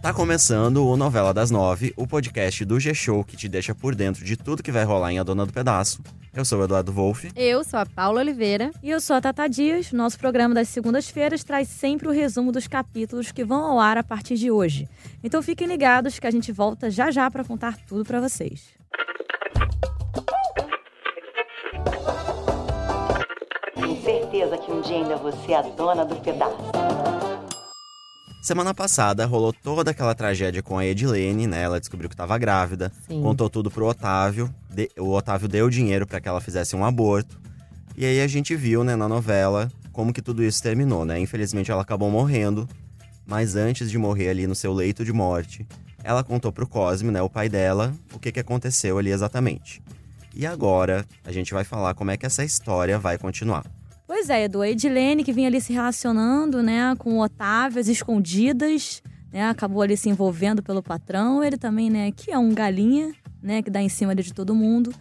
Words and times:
Tá 0.00 0.14
começando 0.14 0.86
o 0.86 0.96
Novela 0.96 1.34
das 1.34 1.50
Nove, 1.50 1.92
o 1.96 2.06
podcast 2.06 2.64
do 2.64 2.78
G-Show 2.78 3.24
que 3.24 3.36
te 3.36 3.48
deixa 3.48 3.74
por 3.74 3.96
dentro 3.96 4.24
de 4.24 4.36
tudo 4.36 4.62
que 4.62 4.70
vai 4.70 4.84
rolar 4.84 5.12
em 5.12 5.18
A 5.18 5.24
Dona 5.24 5.44
do 5.44 5.52
Pedaço. 5.52 6.00
Eu 6.32 6.44
sou 6.44 6.60
o 6.60 6.64
Eduardo 6.64 6.92
Wolff. 6.92 7.30
Eu 7.34 7.64
sou 7.64 7.80
a 7.80 7.84
Paula 7.84 8.20
Oliveira. 8.20 8.70
E 8.80 8.90
eu 8.90 9.00
sou 9.00 9.16
a 9.16 9.20
Tata 9.20 9.48
Dias. 9.48 9.90
Nosso 9.92 10.16
programa 10.16 10.54
das 10.54 10.68
segundas-feiras 10.68 11.42
traz 11.42 11.66
sempre 11.68 12.06
o 12.06 12.12
resumo 12.12 12.52
dos 12.52 12.68
capítulos 12.68 13.32
que 13.32 13.44
vão 13.44 13.60
ao 13.64 13.80
ar 13.80 13.98
a 13.98 14.04
partir 14.04 14.36
de 14.36 14.52
hoje. 14.52 14.88
Então 15.22 15.42
fiquem 15.42 15.66
ligados 15.66 16.18
que 16.18 16.26
a 16.26 16.30
gente 16.30 16.52
volta 16.52 16.88
já 16.90 17.10
já 17.10 17.28
para 17.28 17.42
contar 17.42 17.76
tudo 17.88 18.04
para 18.04 18.20
vocês. 18.20 18.68
Tenho 23.74 24.02
certeza 24.02 24.58
que 24.58 24.70
um 24.70 24.80
dia 24.80 24.96
ainda 24.96 25.16
você 25.16 25.52
é 25.52 25.56
a 25.56 25.62
dona 25.62 26.04
do 26.04 26.14
pedaço. 26.16 26.56
Semana 28.48 28.72
passada 28.72 29.26
rolou 29.26 29.52
toda 29.52 29.90
aquela 29.90 30.14
tragédia 30.14 30.62
com 30.62 30.78
a 30.78 30.86
Edilene, 30.86 31.46
né? 31.46 31.64
Ela 31.64 31.78
descobriu 31.78 32.08
que 32.08 32.14
estava 32.14 32.38
grávida, 32.38 32.90
Sim. 33.06 33.20
contou 33.20 33.50
tudo 33.50 33.70
pro 33.70 33.86
Otávio. 33.86 34.48
de- 34.70 34.90
o 34.98 35.10
Otávio 35.10 35.46
deu 35.46 35.68
dinheiro 35.68 36.06
para 36.06 36.18
que 36.18 36.26
ela 36.26 36.40
fizesse 36.40 36.74
um 36.74 36.82
aborto. 36.82 37.38
E 37.94 38.06
aí 38.06 38.22
a 38.22 38.26
gente 38.26 38.56
viu, 38.56 38.82
né, 38.82 38.96
na 38.96 39.06
novela, 39.06 39.70
como 39.92 40.14
que 40.14 40.22
tudo 40.22 40.42
isso 40.42 40.62
terminou, 40.62 41.04
né? 41.04 41.20
Infelizmente 41.20 41.70
ela 41.70 41.82
acabou 41.82 42.10
morrendo, 42.10 42.66
mas 43.26 43.54
antes 43.54 43.90
de 43.90 43.98
morrer 43.98 44.30
ali 44.30 44.46
no 44.46 44.54
seu 44.54 44.72
leito 44.72 45.04
de 45.04 45.12
morte, 45.12 45.66
ela 46.02 46.24
contou 46.24 46.50
pro 46.50 46.66
Cosme, 46.66 47.10
né, 47.10 47.20
o 47.20 47.28
pai 47.28 47.50
dela, 47.50 47.92
o 48.14 48.18
que 48.18 48.32
que 48.32 48.40
aconteceu 48.40 48.96
ali 48.96 49.10
exatamente. 49.12 49.82
E 50.34 50.46
agora 50.46 51.04
a 51.22 51.30
gente 51.30 51.52
vai 51.52 51.64
falar 51.64 51.92
como 51.92 52.12
é 52.12 52.16
que 52.16 52.24
essa 52.24 52.42
história 52.42 52.98
vai 52.98 53.18
continuar. 53.18 53.66
Pois 54.08 54.30
é, 54.30 54.44
Edu, 54.44 54.62
a 54.62 54.68
Edilene 54.70 55.22
que 55.22 55.32
vinha 55.34 55.48
ali 55.48 55.60
se 55.60 55.70
relacionando, 55.70 56.62
né, 56.62 56.94
com 56.98 57.18
o 57.18 57.22
Otávio, 57.22 57.78
às 57.78 57.88
escondidas, 57.88 59.02
né, 59.30 59.46
acabou 59.50 59.82
ali 59.82 59.98
se 59.98 60.08
envolvendo 60.08 60.62
pelo 60.62 60.82
patrão, 60.82 61.44
ele 61.44 61.58
também, 61.58 61.90
né, 61.90 62.10
que 62.10 62.30
é 62.32 62.38
um 62.38 62.54
galinha, 62.54 63.12
né, 63.42 63.60
que 63.62 63.68
dá 63.70 63.82
em 63.82 63.88
cima 63.90 64.12
ali 64.12 64.22
de 64.22 64.32
todo 64.32 64.54
mundo. 64.54 64.94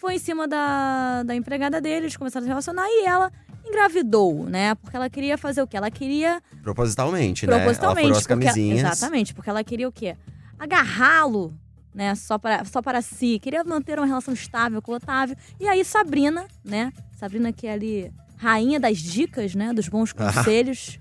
Foi 0.00 0.14
em 0.14 0.18
cima 0.18 0.48
da, 0.48 1.22
da 1.22 1.34
empregada 1.36 1.80
dele, 1.80 2.06
eles 2.06 2.16
começaram 2.16 2.42
a 2.42 2.46
se 2.46 2.48
relacionar 2.48 2.86
e 2.88 3.06
ela 3.06 3.30
engravidou, 3.64 4.44
né, 4.46 4.74
porque 4.74 4.96
ela 4.96 5.08
queria 5.08 5.38
fazer 5.38 5.62
o 5.62 5.66
quê? 5.68 5.76
Ela 5.76 5.90
queria 5.90 6.42
Propositalmente, 6.60 7.46
né? 7.46 7.52
Ela 7.62 7.72
furou 7.74 8.10
as 8.10 8.18
porque- 8.18 8.26
camisinhas. 8.26 8.80
exatamente, 8.80 9.32
porque 9.32 9.48
ela 9.48 9.62
queria 9.62 9.88
o 9.88 9.92
quê? 9.92 10.16
Agarrá-lo, 10.58 11.54
né? 11.94 12.14
Só 12.16 12.36
para, 12.36 12.64
só 12.64 12.82
para 12.82 13.00
si. 13.00 13.38
Queria 13.38 13.62
manter 13.64 13.98
uma 13.98 14.06
relação 14.06 14.34
estável 14.34 14.82
com 14.82 14.92
o 14.92 14.96
Otávio. 14.96 15.36
E 15.58 15.66
aí, 15.66 15.84
Sabrina, 15.84 16.46
né? 16.64 16.92
Sabrina, 17.16 17.50
que 17.52 17.66
é 17.66 17.72
ali 17.72 18.12
rainha 18.40 18.80
das 18.80 18.98
dicas, 18.98 19.54
né? 19.54 19.72
Dos 19.72 19.88
bons 19.88 20.12
conselhos. 20.14 20.98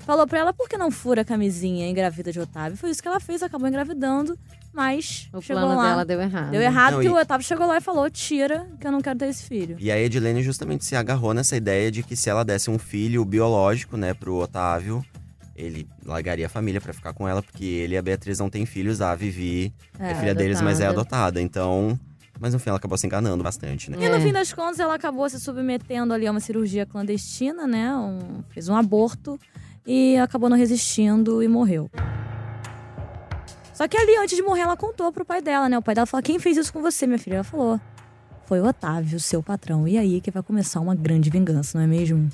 falou 0.00 0.26
pra 0.26 0.40
ela, 0.40 0.52
por 0.52 0.68
que 0.68 0.76
não 0.76 0.90
fura 0.90 1.22
a 1.22 1.24
camisinha 1.24 1.86
e 1.86 1.90
engravida 1.90 2.30
de 2.32 2.40
Otávio? 2.40 2.76
Foi 2.76 2.90
isso 2.90 3.00
que 3.02 3.08
ela 3.08 3.20
fez, 3.20 3.42
acabou 3.42 3.68
engravidando, 3.68 4.36
mas 4.72 5.28
O 5.32 5.40
chegou 5.40 5.62
plano 5.62 5.76
lá. 5.80 5.88
dela 5.90 6.04
deu 6.04 6.20
errado. 6.20 6.50
Deu 6.50 6.60
errado 6.60 6.92
Não, 6.94 7.00
que 7.00 7.06
e- 7.06 7.10
o 7.10 7.16
Otávio 7.20 7.46
chegou 7.46 7.66
lá 7.66 7.76
e 7.76 7.80
falou: 7.80 8.10
tira, 8.10 8.66
que 8.80 8.86
eu 8.86 8.92
não 8.92 9.00
quero 9.00 9.18
ter 9.18 9.26
esse 9.28 9.44
filho. 9.44 9.76
E 9.78 9.90
a 9.90 9.98
Edilene 9.98 10.42
justamente 10.42 10.84
se 10.84 10.94
agarrou 10.96 11.32
nessa 11.32 11.56
ideia 11.56 11.90
de 11.90 12.02
que 12.02 12.16
se 12.16 12.28
ela 12.28 12.44
desse 12.44 12.68
um 12.70 12.78
filho 12.78 13.24
biológico, 13.24 13.96
né, 13.96 14.12
pro 14.12 14.34
Otávio, 14.36 15.04
ele 15.54 15.86
largaria 16.04 16.46
a 16.46 16.48
família 16.48 16.80
pra 16.80 16.92
ficar 16.92 17.12
com 17.12 17.28
ela, 17.28 17.42
porque 17.42 17.64
ele 17.64 17.94
e 17.94 17.98
a 17.98 18.02
Beatriz 18.02 18.38
não 18.38 18.48
têm 18.50 18.64
filhos, 18.66 19.00
a 19.00 19.14
Vivi 19.14 19.72
é, 20.00 20.10
É, 20.10 20.14
filha 20.16 20.34
deles, 20.34 20.60
mas 20.60 20.80
é 20.80 20.86
adotada. 20.86 21.38
adotada. 21.38 21.40
Então. 21.40 21.98
Mas 22.42 22.52
no 22.52 22.58
fim 22.58 22.70
ela 22.70 22.76
acabou 22.76 22.98
se 22.98 23.06
enganando 23.06 23.44
bastante, 23.44 23.88
né? 23.88 23.96
E 24.00 24.08
no 24.08 24.16
É. 24.16 24.20
fim 24.20 24.32
das 24.32 24.52
contas, 24.52 24.80
ela 24.80 24.96
acabou 24.96 25.30
se 25.30 25.38
submetendo 25.38 26.12
ali 26.12 26.26
a 26.26 26.30
uma 26.32 26.40
cirurgia 26.40 26.84
clandestina, 26.84 27.68
né? 27.68 27.94
Um- 27.94 28.42
fez 28.50 28.68
um 28.68 28.74
aborto 28.74 29.38
e 29.86 30.16
acabou 30.16 30.50
não 30.50 30.56
resistindo 30.56 31.40
e 31.40 31.46
morreu. 31.46 31.88
Só 33.72 33.86
que 33.86 33.96
ali, 33.96 34.16
antes 34.16 34.34
de 34.36 34.42
morrer, 34.42 34.62
ela 34.62 34.76
contou 34.76 35.12
pro 35.12 35.24
pai 35.24 35.40
dela, 35.40 35.68
né? 35.68 35.78
O 35.78 35.82
pai 35.82 35.94
dela 35.94 36.04
falou: 36.04 36.20
Quem 36.22 36.40
fez 36.40 36.56
isso 36.56 36.72
com 36.72 36.82
você, 36.82 37.06
minha 37.06 37.18
filha? 37.18 37.36
Ela 37.36 37.44
falou: 37.44 37.80
Foi 38.46 38.60
o 38.60 38.66
Otávio, 38.66 39.20
seu 39.20 39.40
patrão. 39.40 39.86
E 39.86 39.96
aí 39.96 40.20
que 40.20 40.32
vai 40.32 40.42
começar 40.42 40.80
uma 40.80 40.96
grande 40.96 41.30
vingança, 41.30 41.78
não 41.78 41.84
é 41.84 41.86
mesmo? 41.88 42.28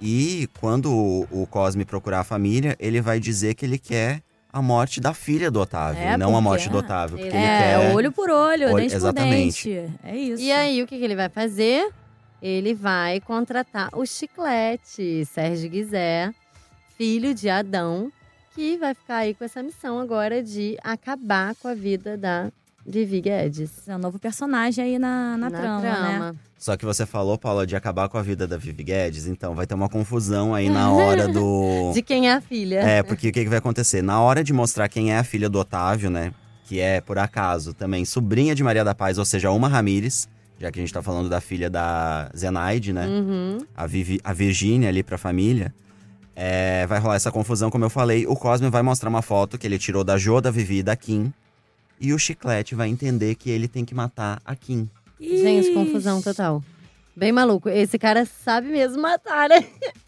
E 0.00 0.48
quando 0.60 0.86
o, 0.92 1.26
o 1.42 1.46
Cosme 1.48 1.84
procurar 1.84 2.20
a 2.20 2.24
família, 2.24 2.76
ele 2.78 3.00
vai 3.00 3.18
dizer 3.18 3.54
que 3.54 3.64
ele 3.66 3.78
quer 3.78 4.22
a 4.52 4.60
morte 4.60 5.00
da 5.00 5.14
filha 5.14 5.50
do 5.50 5.60
Otávio, 5.60 6.02
É, 6.02 6.16
não 6.16 6.36
a 6.36 6.40
morte 6.40 6.68
do 6.68 6.78
Otávio. 6.78 7.16
Porque 7.18 7.34
é, 7.34 7.38
ele 7.38 7.46
É, 7.46 7.88
quer. 7.88 7.94
olho 7.94 8.12
por 8.12 8.28
olho, 8.30 8.66
Olho- 8.68 8.76
dente 8.76 8.94
exatamente. 8.94 9.68
por 9.68 9.74
dente. 9.74 9.94
É 10.04 10.16
isso. 10.16 10.42
E 10.42 10.52
aí, 10.52 10.82
o 10.82 10.86
que, 10.86 10.98
que 10.98 11.04
ele 11.04 11.16
vai 11.16 11.28
fazer? 11.28 11.90
Ele 12.42 12.74
vai 12.74 13.20
contratar 13.20 13.88
o 13.94 14.04
Chiclete, 14.04 15.24
Sérgio 15.26 15.70
Guizé, 15.70 16.32
filho 16.98 17.34
de 17.34 17.48
Adão, 17.48 18.12
que 18.54 18.76
vai 18.76 18.94
ficar 18.94 19.16
aí 19.18 19.32
com 19.34 19.44
essa 19.44 19.62
missão 19.62 19.98
agora 19.98 20.42
de 20.42 20.76
acabar 20.82 21.54
com 21.54 21.68
a 21.68 21.74
vida 21.74 22.16
da 22.18 22.50
Vivi 22.84 23.20
Guedes. 23.20 23.88
É 23.88 23.94
um 23.94 23.98
novo 23.98 24.18
personagem 24.18 24.84
aí 24.84 24.98
na, 24.98 25.36
na, 25.36 25.50
trama, 25.50 25.80
né? 25.80 26.34
Só 26.58 26.76
que 26.76 26.84
você 26.84 27.06
falou, 27.06 27.38
Paula, 27.38 27.66
de 27.66 27.76
acabar 27.76 28.08
com 28.08 28.18
a 28.18 28.22
vida 28.22 28.46
da 28.46 28.56
Vivi 28.56 28.82
Guedes, 28.82 29.26
então 29.26 29.54
vai 29.54 29.66
ter 29.66 29.74
uma 29.74 29.88
confusão 29.88 30.54
aí 30.54 30.68
na 30.68 30.90
hora 30.92 31.28
do. 31.28 31.92
De 31.94 32.02
quem 32.02 32.28
é 32.28 32.34
a 32.34 32.40
filha. 32.40 32.80
É, 32.80 33.02
porque 33.02 33.28
o 33.28 33.32
que, 33.32 33.44
que 33.44 33.48
vai 33.48 33.58
acontecer? 33.58 34.02
Na 34.02 34.20
hora 34.20 34.42
de 34.42 34.52
mostrar 34.52 34.88
quem 34.88 35.12
é 35.12 35.18
a 35.18 35.24
filha 35.24 35.48
do 35.48 35.58
Otávio, 35.58 36.10
né? 36.10 36.32
Que 36.64 36.80
é, 36.80 37.00
por 37.00 37.18
acaso, 37.18 37.72
também 37.74 38.04
sobrinha 38.04 38.54
de 38.54 38.62
Maria 38.62 38.84
da 38.84 38.94
Paz, 38.94 39.18
ou 39.18 39.24
seja, 39.24 39.50
uma 39.50 39.68
Ramires, 39.68 40.28
já 40.58 40.70
que 40.70 40.78
a 40.78 40.82
gente 40.82 40.92
tá 40.92 41.02
falando 41.02 41.28
da 41.28 41.40
filha 41.40 41.68
da 41.68 42.30
Zenaide, 42.36 42.92
né? 42.92 43.06
Uhum. 43.06 43.58
A, 43.76 43.86
Vivi, 43.86 44.20
a 44.22 44.32
Virgínia 44.32 44.88
ali 44.88 45.02
pra 45.02 45.18
família. 45.18 45.74
É, 46.34 46.86
vai 46.86 46.98
rolar 46.98 47.16
essa 47.16 47.30
confusão, 47.30 47.70
como 47.70 47.84
eu 47.84 47.90
falei. 47.90 48.26
O 48.26 48.34
Cosme 48.34 48.70
vai 48.70 48.82
mostrar 48.82 49.10
uma 49.10 49.22
foto 49.22 49.58
que 49.58 49.66
ele 49.66 49.78
tirou 49.78 50.02
da 50.02 50.16
Jo, 50.16 50.40
da 50.40 50.50
Vivi 50.50 50.78
e 50.78 50.82
da 50.82 50.96
Kim. 50.96 51.32
E 52.02 52.12
o 52.12 52.18
Chiclete 52.18 52.74
vai 52.74 52.88
entender 52.88 53.36
que 53.36 53.48
ele 53.48 53.68
tem 53.68 53.84
que 53.84 53.94
matar 53.94 54.42
a 54.44 54.56
Kim. 54.56 54.90
Gente, 55.20 55.72
confusão 55.72 56.20
total. 56.20 56.60
Bem 57.14 57.30
maluco. 57.30 57.68
Esse 57.68 57.98
cara 57.98 58.24
sabe 58.44 58.68
mesmo 58.68 59.00
matar, 59.02 59.48
né? 59.48 59.62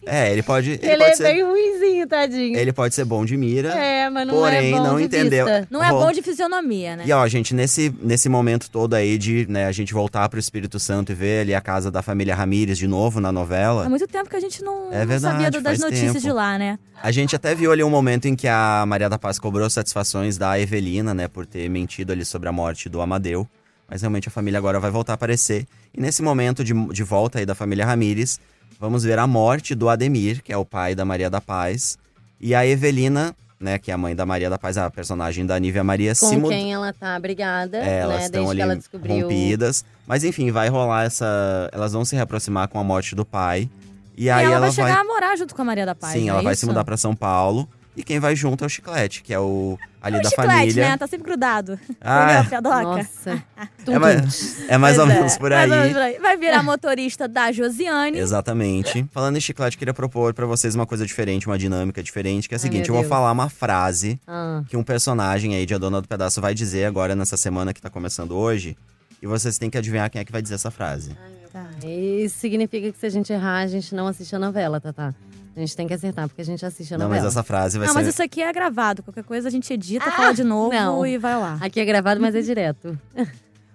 É, 0.06 0.32
ele 0.32 0.42
pode, 0.42 0.70
ele 0.72 0.81
Ele, 0.87 0.97
pode 0.98 1.10
é 1.12 1.15
ser. 1.16 1.22
bem 1.25 1.42
ruizinho, 1.42 2.06
tadinho. 2.06 2.56
Ele 2.59 2.72
pode 2.72 2.94
ser 2.94 3.04
bom 3.04 3.25
de 3.25 3.37
mira. 3.37 3.70
É, 3.75 4.09
mas 4.09 4.26
não 4.26 4.34
porém, 4.34 4.72
é 4.75 4.76
bom 4.76 4.82
não 4.84 4.97
de 4.97 5.04
entendeu. 5.04 5.44
vista. 5.47 5.69
Não 5.70 5.84
é 5.84 5.91
bom 5.91 6.10
de 6.12 6.22
fisionomia, 6.22 6.97
né? 6.97 7.04
E 7.06 7.12
ó, 7.12 7.26
gente, 7.28 7.54
nesse, 7.54 7.94
nesse 8.03 8.28
momento 8.28 8.70
todo 8.70 8.94
aí 8.94 9.19
de 9.19 9.47
né, 9.50 9.66
a 9.66 9.72
gente 9.72 9.93
voltar 9.93 10.28
pro 10.28 10.38
Espírito 10.38 10.78
Santo 10.81 11.12
e 11.12 11.14
ver 11.14 11.41
ali 11.43 11.54
a 11.54 11.60
casa 11.60 11.91
da 11.91 12.00
família 12.03 12.34
Ramírez 12.34 12.78
de 12.78 12.87
novo 12.87 13.20
na 13.20 13.28
Há 13.28 13.32
novela, 13.32 13.88
muito 13.88 14.06
tempo 14.06 14.28
que 14.31 14.37
a 14.37 14.41
gente 14.41 14.62
não, 14.62 14.93
É 14.93 15.00
não 15.00 15.06
verdade, 15.06 15.20
sabia 15.20 15.50
do- 15.50 15.60
das 15.60 15.78
notícias 15.78 16.12
tempo. 16.14 16.20
de 16.26 16.32
lá, 16.32 16.59
né? 16.59 16.78
a 17.03 17.10
gente 17.10 17.37
até 17.37 17.54
viu 17.54 17.70
ali 17.70 17.84
um 17.84 17.91
momento 17.91 18.26
em 18.26 18.34
que 18.34 18.48
a 18.48 18.84
Maria 18.87 19.09
da 19.10 19.19
Paz 19.19 19.38
cobrou 19.38 19.69
satisfações 19.69 20.38
da 20.38 20.59
Evelina, 20.59 21.12
né, 21.12 21.28
por 21.28 21.44
ter 21.44 21.69
mentido 21.69 22.12
ali 22.12 22.25
sobre 22.25 22.48
a 22.48 22.53
morte 22.53 22.88
do 22.88 23.00
Amadeu. 23.03 23.47
Mas 23.88 24.00
realmente 24.02 24.28
a 24.28 24.30
família 24.30 24.58
agora 24.58 24.80
vai 24.80 24.90
voltar 24.90 25.12
a 25.12 25.14
aparecer. 25.14 25.66
E 25.92 26.00
nesse 26.00 26.22
momento 26.22 26.64
de, 26.64 26.72
de 26.92 27.02
volta 27.02 27.38
aí 27.38 27.46
da 27.46 27.54
família 27.54 27.84
Ramírez, 27.84 28.40
vamos 28.80 29.04
ver 29.04 29.18
a 29.18 29.26
morte 29.26 29.74
do 29.74 29.88
Ademir, 29.88 30.42
que 30.42 30.52
é 30.52 30.56
o 30.56 30.64
pai 30.64 30.94
da 30.94 31.04
Maria 31.04 31.28
da 31.30 31.40
Paz. 31.40 31.98
E 32.40 32.54
a 32.54 32.66
Evelina, 32.66 33.34
né, 33.60 33.78
que 33.78 33.90
é 33.90 33.94
a 33.94 33.98
mãe 33.98 34.14
da 34.16 34.26
Maria 34.26 34.50
da 34.50 34.58
Paz, 34.58 34.76
a 34.78 34.90
personagem 34.90 35.46
da 35.46 35.58
Nívia 35.58 35.84
Maria, 35.84 36.14
se 36.14 36.26
Com 36.26 36.34
mudou. 36.34 36.50
quem 36.50 36.72
ela 36.72 36.92
tá 36.92 37.18
brigada, 37.18 37.78
É, 37.78 37.98
elas 38.00 38.18
né? 38.18 38.24
estão 38.26 38.44
Desde 38.44 38.50
ali 38.50 38.56
que 38.58 38.62
ela 38.62 38.76
descobriu. 38.76 39.20
rompidas. 39.22 39.84
Mas 40.06 40.24
enfim, 40.24 40.50
vai 40.50 40.68
rolar 40.68 41.04
essa. 41.04 41.68
Elas 41.72 41.92
vão 41.92 42.04
se 42.04 42.14
reaproximar 42.16 42.68
com 42.68 42.78
a 42.78 42.84
morte 42.84 43.14
do 43.14 43.24
pai. 43.24 43.68
E, 44.16 44.24
E 44.24 44.30
aí 44.30 44.44
ela, 44.44 44.54
ela 44.56 44.60
vai 44.66 44.72
chegar 44.72 45.00
a 45.00 45.04
morar 45.04 45.36
junto 45.36 45.54
com 45.54 45.62
a 45.62 45.64
Maria 45.64 45.86
da 45.86 45.94
Paz. 45.94 46.12
Sim, 46.12 46.28
ela 46.28 46.40
é 46.40 46.42
vai 46.42 46.54
se 46.56 46.66
mudar 46.66 46.84
pra 46.84 46.96
São 46.96 47.14
Paulo. 47.16 47.68
E 47.97 48.03
quem 48.03 48.19
vai 48.19 48.34
junto 48.34 48.65
é 48.65 48.66
o 48.66 48.71
Chiclete, 48.71 49.22
que 49.22 49.32
é 49.32 49.38
o 49.38 49.78
ali 50.03 50.16
É 50.16 50.19
um 50.19 50.22
da 50.22 50.28
chiclete, 50.28 50.50
família. 50.53 50.88
né? 50.91 50.97
Tá 50.97 51.06
sempre 51.06 51.25
grudado. 51.27 51.78
Ah, 52.00 52.25
Entendeu, 52.43 52.44
Fiadoca? 52.50 52.82
Nossa. 52.82 53.44
é, 53.87 53.99
mais, 53.99 54.69
é 54.69 54.78
mais 54.78 54.99
ou 54.99 55.05
é, 55.05 55.09
menos 55.09 55.38
por 55.38 55.50
mais 55.50 55.71
ou 55.71 55.75
aí. 55.77 55.81
menos 55.81 55.93
por 55.94 56.03
aí. 56.03 56.19
Vai 56.19 56.37
virar 56.37 56.62
motorista 56.62 57.28
da 57.28 57.53
Josiane. 57.53 58.19
Exatamente. 58.19 59.06
Falando 59.12 59.37
em 59.37 59.41
chiclete, 59.41 59.78
queria 59.78 59.94
propor 59.94 60.34
pra 60.34 60.44
vocês 60.44 60.75
uma 60.75 60.87
coisa 60.87 61.06
diferente, 61.06 61.47
uma 61.47 61.56
dinâmica 61.56 62.03
diferente, 62.03 62.49
que 62.49 62.55
é 62.55 62.56
a 62.56 62.58
Ai, 62.58 62.62
seguinte: 62.62 62.88
eu 62.88 62.94
meu 62.94 63.02
vou 63.02 63.08
falar 63.08 63.31
uma 63.31 63.49
frase 63.49 64.20
Ah, 64.26 64.62
que 64.69 64.76
um 64.76 64.82
personagem 64.82 65.55
aí 65.55 65.64
de 65.64 65.75
A 65.75 65.79
Dona 65.79 66.02
do 66.02 66.08
Pedaço 66.08 66.40
vai 66.40 66.52
dizer 66.52 66.87
agora 66.87 67.14
nessa 67.14 67.37
semana 67.37 67.73
que 67.73 67.81
tá 67.81 67.88
começando 67.88 68.32
hoje. 68.37 68.76
E 69.23 69.26
vocês 69.26 69.56
têm 69.56 69.70
que 69.70 69.79
adivinhar 69.79 70.11
quem 70.11 70.20
é 70.20 70.25
que 70.25 70.32
vai 70.32 70.43
dizer 70.43 70.56
essa 70.56 70.70
frase. 70.70 71.17
Tá. 71.50 71.67
isso 71.87 72.37
significa 72.40 72.90
que 72.90 72.99
se 72.99 73.06
a 73.06 73.08
gente 73.08 73.32
errar, 73.32 73.58
a 73.61 73.67
gente 73.69 73.94
não 73.94 74.08
assiste 74.08 74.35
a 74.35 74.38
novela, 74.40 74.81
Tatá. 74.81 75.14
A 75.56 75.60
gente 75.60 75.76
tem 75.76 75.86
que 75.86 75.94
acertar, 75.94 76.26
porque 76.28 76.42
a 76.42 76.44
gente 76.44 76.66
assiste 76.66 76.92
a 76.94 76.98
Não, 76.98 77.06
novela. 77.06 77.22
mas 77.24 77.32
essa 77.32 77.42
frase 77.44 77.78
vai 77.78 77.86
Não, 77.86 77.94
ser. 77.94 78.00
mas 78.00 78.08
isso 78.08 78.22
aqui 78.22 78.42
é 78.42 78.52
gravado. 78.52 79.02
Qualquer 79.04 79.22
coisa 79.22 79.46
a 79.46 79.50
gente 79.50 79.72
edita, 79.72 80.10
fala 80.10 80.32
de 80.34 80.42
novo 80.42 80.72
não. 80.74 81.06
e 81.06 81.16
vai 81.16 81.36
lá. 81.38 81.58
Aqui 81.60 81.78
é 81.78 81.84
gravado, 81.84 82.20
mas 82.20 82.34
é 82.34 82.40
direto. 82.40 82.98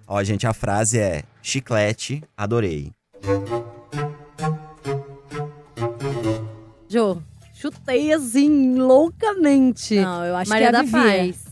Ó, 0.06 0.22
gente, 0.22 0.46
a 0.46 0.52
frase 0.52 0.98
é: 0.98 1.22
chiclete, 1.42 2.22
adorei. 2.36 2.92
Jô, 6.88 7.22
chutei 7.54 8.12
assim, 8.12 8.74
loucamente. 8.76 9.94
Não, 10.00 10.24
eu 10.24 10.36
acho 10.36 10.50
Maria 10.50 10.70
que 10.70 10.76
é 10.76 10.78
da 10.78 10.82
Vivi. 10.82 10.92
Paz. 10.92 11.44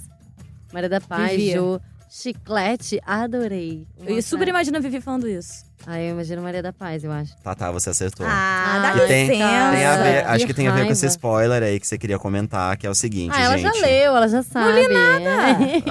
Maria 0.73 0.89
da 0.89 1.01
Paz, 1.01 1.31
Vivi. 1.31 1.53
Jô. 1.53 1.81
Chiclete, 2.09 3.01
adorei. 3.05 3.87
Eu 4.07 4.21
super 4.23 4.49
imagino 4.49 4.77
a 4.79 4.81
Vivi 4.81 5.01
falando 5.01 5.29
isso. 5.29 5.67
Ah, 5.87 6.01
eu 6.01 6.11
imagino 6.11 6.43
Maria 6.43 6.63
da 6.63 6.73
Paz, 6.73 7.05
eu 7.05 7.13
acho. 7.13 7.37
Tá, 7.43 7.55
tá, 7.55 7.71
você 7.71 7.91
acertou. 7.91 8.27
Ah, 8.29 8.81
dá 8.83 9.01
Que 9.01 9.07
tem, 9.07 9.29
tem 9.29 9.43
a 9.43 9.71
ver, 9.71 10.27
acho 10.27 10.39
Que 10.39 10.47
que 10.47 10.55
tem 10.55 10.69
a 10.69 10.73
ver 10.73 10.87
com 10.87 10.93
esse 10.93 11.07
spoiler 11.07 11.63
aí 11.63 11.79
que 11.79 11.87
você 11.87 11.97
queria 11.97 12.19
comentar, 12.19 12.77
que 12.77 12.87
é 12.87 12.91
o 12.91 12.95
seguinte, 12.95 13.33
ah, 13.35 13.43
ela 13.43 13.59
gente. 13.59 13.79
já 13.79 13.87
leu, 13.87 14.17
ela 14.17 14.29
já 14.29 14.43
sabe. 14.43 14.69
Não 14.69 14.89
li 14.89 15.85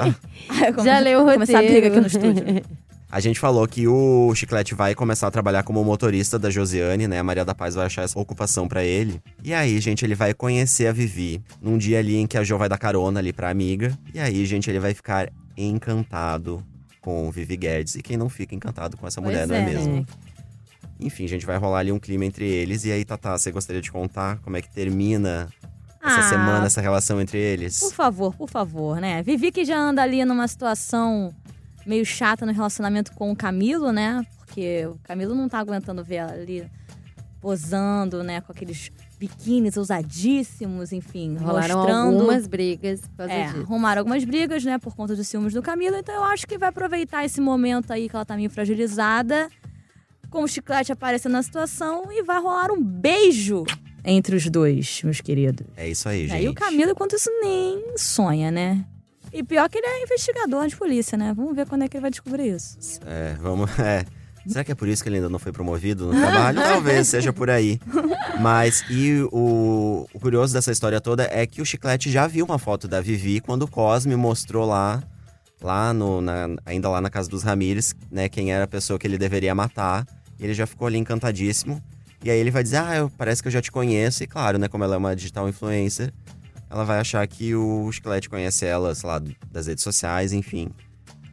Ai, 0.50 0.74
já 0.84 1.00
leu 1.00 1.20
o 1.20 1.24
roteiro. 1.24 1.46
Começar 1.46 1.60
a 1.60 1.64
briga 1.64 1.88
aqui 1.88 2.00
no 2.00 2.08
estúdio. 2.08 2.64
A 3.10 3.22
gente 3.22 3.40
falou 3.40 3.66
que 3.66 3.88
o 3.88 4.36
Chiclete 4.36 4.76
vai 4.76 4.94
começar 4.94 5.28
a 5.28 5.32
trabalhar 5.32 5.64
como 5.64 5.82
motorista 5.82 6.38
da 6.38 6.50
Josiane, 6.50 7.08
né? 7.08 7.20
A 7.20 7.24
Maria 7.24 7.46
da 7.46 7.56
Paz 7.56 7.74
vai 7.74 7.86
achar 7.86 8.02
essa 8.02 8.20
ocupação 8.20 8.68
pra 8.68 8.84
ele. 8.84 9.22
E 9.42 9.54
aí, 9.54 9.80
gente, 9.80 10.04
ele 10.04 10.14
vai 10.14 10.34
conhecer 10.34 10.88
a 10.88 10.92
Vivi 10.92 11.42
num 11.62 11.78
dia 11.78 12.00
ali 12.00 12.18
em 12.18 12.28
que 12.28 12.38
a 12.38 12.44
Jo 12.44 12.58
vai 12.58 12.68
dar 12.68 12.78
carona 12.78 13.22
ali 13.22 13.32
pra 13.32 13.50
amiga. 13.50 13.98
E 14.14 14.20
aí, 14.20 14.46
gente, 14.46 14.70
ele 14.70 14.82
vai 14.82 14.94
ficar 14.94 15.30
encantado 15.66 16.64
com 17.02 17.30
Vivi 17.32 17.58
Guedes. 17.58 17.96
E 17.96 18.02
quem 18.04 18.18
não 18.18 18.30
fica 18.30 18.54
encantado 18.54 18.98
com 18.98 19.08
essa 19.08 19.22
Pois 19.22 19.34
mulher, 19.34 19.48
não 19.48 19.56
é 19.56 19.62
é, 19.62 19.66
mesmo? 19.66 19.94
né? 19.96 20.06
Enfim, 21.00 21.28
gente, 21.28 21.46
vai 21.46 21.58
rolar 21.58 21.80
ali 21.80 21.92
um 21.92 22.00
clima 22.00 22.26
entre 22.26 22.46
eles. 22.46 22.84
E 22.86 22.92
aí, 22.92 23.06
Tatá, 23.06 23.38
você 23.38 23.52
gostaria 23.52 23.82
de 23.82 23.92
contar 23.92 24.40
como 24.40 24.58
é 24.58 24.62
que 24.62 24.70
termina 24.74 25.48
essa 26.04 26.20
Ah, 26.20 26.30
semana, 26.30 26.66
essa 26.66 26.82
relação 26.82 27.22
entre 27.22 27.38
eles? 27.38 27.80
Por 27.80 27.94
favor, 27.94 28.34
por 28.36 28.50
favor, 28.50 29.00
né? 29.00 29.22
Vivi 29.24 29.52
que 29.52 29.64
já 29.64 29.78
anda 29.78 30.02
ali 30.02 30.24
numa 30.26 30.48
situação 30.48 31.34
meio 31.86 32.06
chata 32.06 32.46
no 32.46 32.52
relacionamento 32.52 33.14
com 33.14 33.32
o 33.32 33.36
Camilo, 33.36 33.92
né? 33.92 34.26
Porque 34.40 34.88
o 34.88 34.98
Camilo 35.04 35.36
não 35.36 35.48
tá 35.48 35.60
aguentando 35.60 36.04
ver 36.04 36.16
ela 36.16 36.34
ali 36.34 36.68
posando, 37.40 38.24
né? 38.24 38.42
Com 38.42 38.52
aqueles 38.52 38.92
biquínis 39.20 39.76
ousadíssimos, 39.78 40.92
enfim, 40.92 41.36
Rolaram 41.38 41.78
mostrando. 41.78 42.16
algumas 42.16 42.48
brigas 42.48 43.02
por 43.16 43.30
É, 43.30 43.46
disso. 43.48 43.60
arrumaram 43.62 44.02
algumas 44.02 44.24
brigas, 44.24 44.64
né, 44.64 44.78
por 44.78 44.96
conta 44.96 45.16
dos 45.16 45.28
ciúmes 45.28 45.54
do 45.54 45.62
Camilo. 45.62 45.96
Então 45.98 46.14
eu 46.16 46.24
acho 46.24 46.46
que 46.48 46.58
vai 46.58 46.70
aproveitar 46.70 47.26
esse 47.26 47.42
momento 47.42 47.92
aí 47.92 48.08
que 48.10 48.16
ela 48.16 48.26
tá 48.26 48.36
meio 48.36 48.50
fragilizada, 48.50 49.50
com 50.30 50.44
o 50.44 50.48
chiclete 50.48 50.92
aparecendo 50.92 51.32
na 51.34 51.42
situação 51.44 52.12
e 52.12 52.22
vai 52.22 52.40
rolar 52.42 52.72
um 52.72 52.84
beijo 52.84 53.64
entre 54.04 54.36
os 54.36 54.50
dois, 54.50 55.02
meus 55.04 55.20
queridos. 55.20 55.66
É 55.76 55.90
isso 55.90 56.08
aí, 56.08 56.26
É, 56.26 56.28
gente. 56.28 56.44
E 56.44 56.50
o 56.50 56.54
Camilo, 56.54 56.92
enquanto 56.92 57.16
isso, 57.16 57.30
nem 57.42 57.98
sonha, 57.98 58.52
né? 58.52 58.86
E 59.34 59.44
pior 59.44 59.68
que 59.70 59.78
ele 59.78 59.88
é 59.88 60.04
investigador 60.04 60.66
de 60.68 60.76
polícia, 60.78 61.18
né? 61.18 61.34
Vamos 61.36 61.56
ver 61.56 61.68
quando 61.68 61.84
é 61.84 61.88
que 61.90 61.98
ele 61.98 62.02
vai 62.02 62.12
descobrir 62.12 62.56
isso. 62.56 62.78
É, 63.06 63.34
vamos. 63.42 63.70
É. 63.80 64.06
Será 64.48 64.64
que 64.64 64.72
é 64.72 64.76
por 64.76 64.88
isso 64.88 65.04
que 65.04 65.10
ele 65.10 65.18
ainda 65.18 65.30
não 65.30 65.40
foi 65.40 65.52
promovido 65.52 66.06
no 66.08 66.12
trabalho? 66.20 66.60
Talvez 66.62 67.08
seja 67.08 67.34
por 67.34 67.50
aí. 67.50 67.80
Mas, 68.40 68.84
e 68.90 69.22
o, 69.32 70.08
o 70.14 70.20
curioso 70.20 70.54
dessa 70.54 70.72
história 70.72 71.02
toda 71.02 71.28
é 71.32 71.46
que 71.46 71.62
o 71.62 71.66
Chiclete 71.66 72.10
já 72.12 72.28
viu 72.28 72.46
uma 72.46 72.58
foto 72.60 72.88
da 72.88 73.02
Vivi 73.02 73.40
quando 73.40 73.64
o 73.64 73.68
Cosme 73.68 74.16
mostrou 74.16 74.66
lá, 74.66 75.04
lá 75.62 75.94
no, 75.94 76.22
na- 76.22 76.50
ainda 76.66 76.90
lá 76.90 77.02
na 77.02 77.10
casa 77.10 77.30
dos 77.30 77.44
Ramires, 77.44 77.94
né, 78.12 78.30
quem 78.30 78.52
era 78.54 78.64
a 78.64 78.68
pessoa 78.68 78.98
que 79.00 79.06
ele 79.08 79.18
deveria 79.18 79.54
matar. 79.56 80.06
E 80.40 80.44
ele 80.44 80.54
já 80.54 80.66
ficou 80.68 80.88
ali 80.88 80.98
encantadíssimo. 80.98 81.82
E 82.24 82.30
aí 82.30 82.40
ele 82.40 82.52
vai 82.52 82.64
dizer, 82.64 82.78
ah, 82.78 82.96
eu, 82.96 83.10
parece 83.18 83.42
que 83.42 83.48
eu 83.48 83.52
já 83.52 83.62
te 83.62 83.72
conheço. 83.72 84.24
E 84.24 84.28
claro, 84.28 84.58
né, 84.58 84.68
como 84.68 84.84
ela 84.84 84.96
é 84.96 84.98
uma 84.98 85.16
digital 85.16 85.48
influencer, 85.50 86.14
ela 86.70 86.84
vai 86.84 87.00
achar 87.00 87.26
que 87.28 87.56
o 87.56 87.92
Chiclete 87.92 88.30
conhece 88.30 88.66
ela, 88.66 88.94
sei 88.94 89.10
lá, 89.10 89.22
das 89.52 89.68
redes 89.68 89.84
sociais, 89.84 90.32
enfim. 90.34 90.70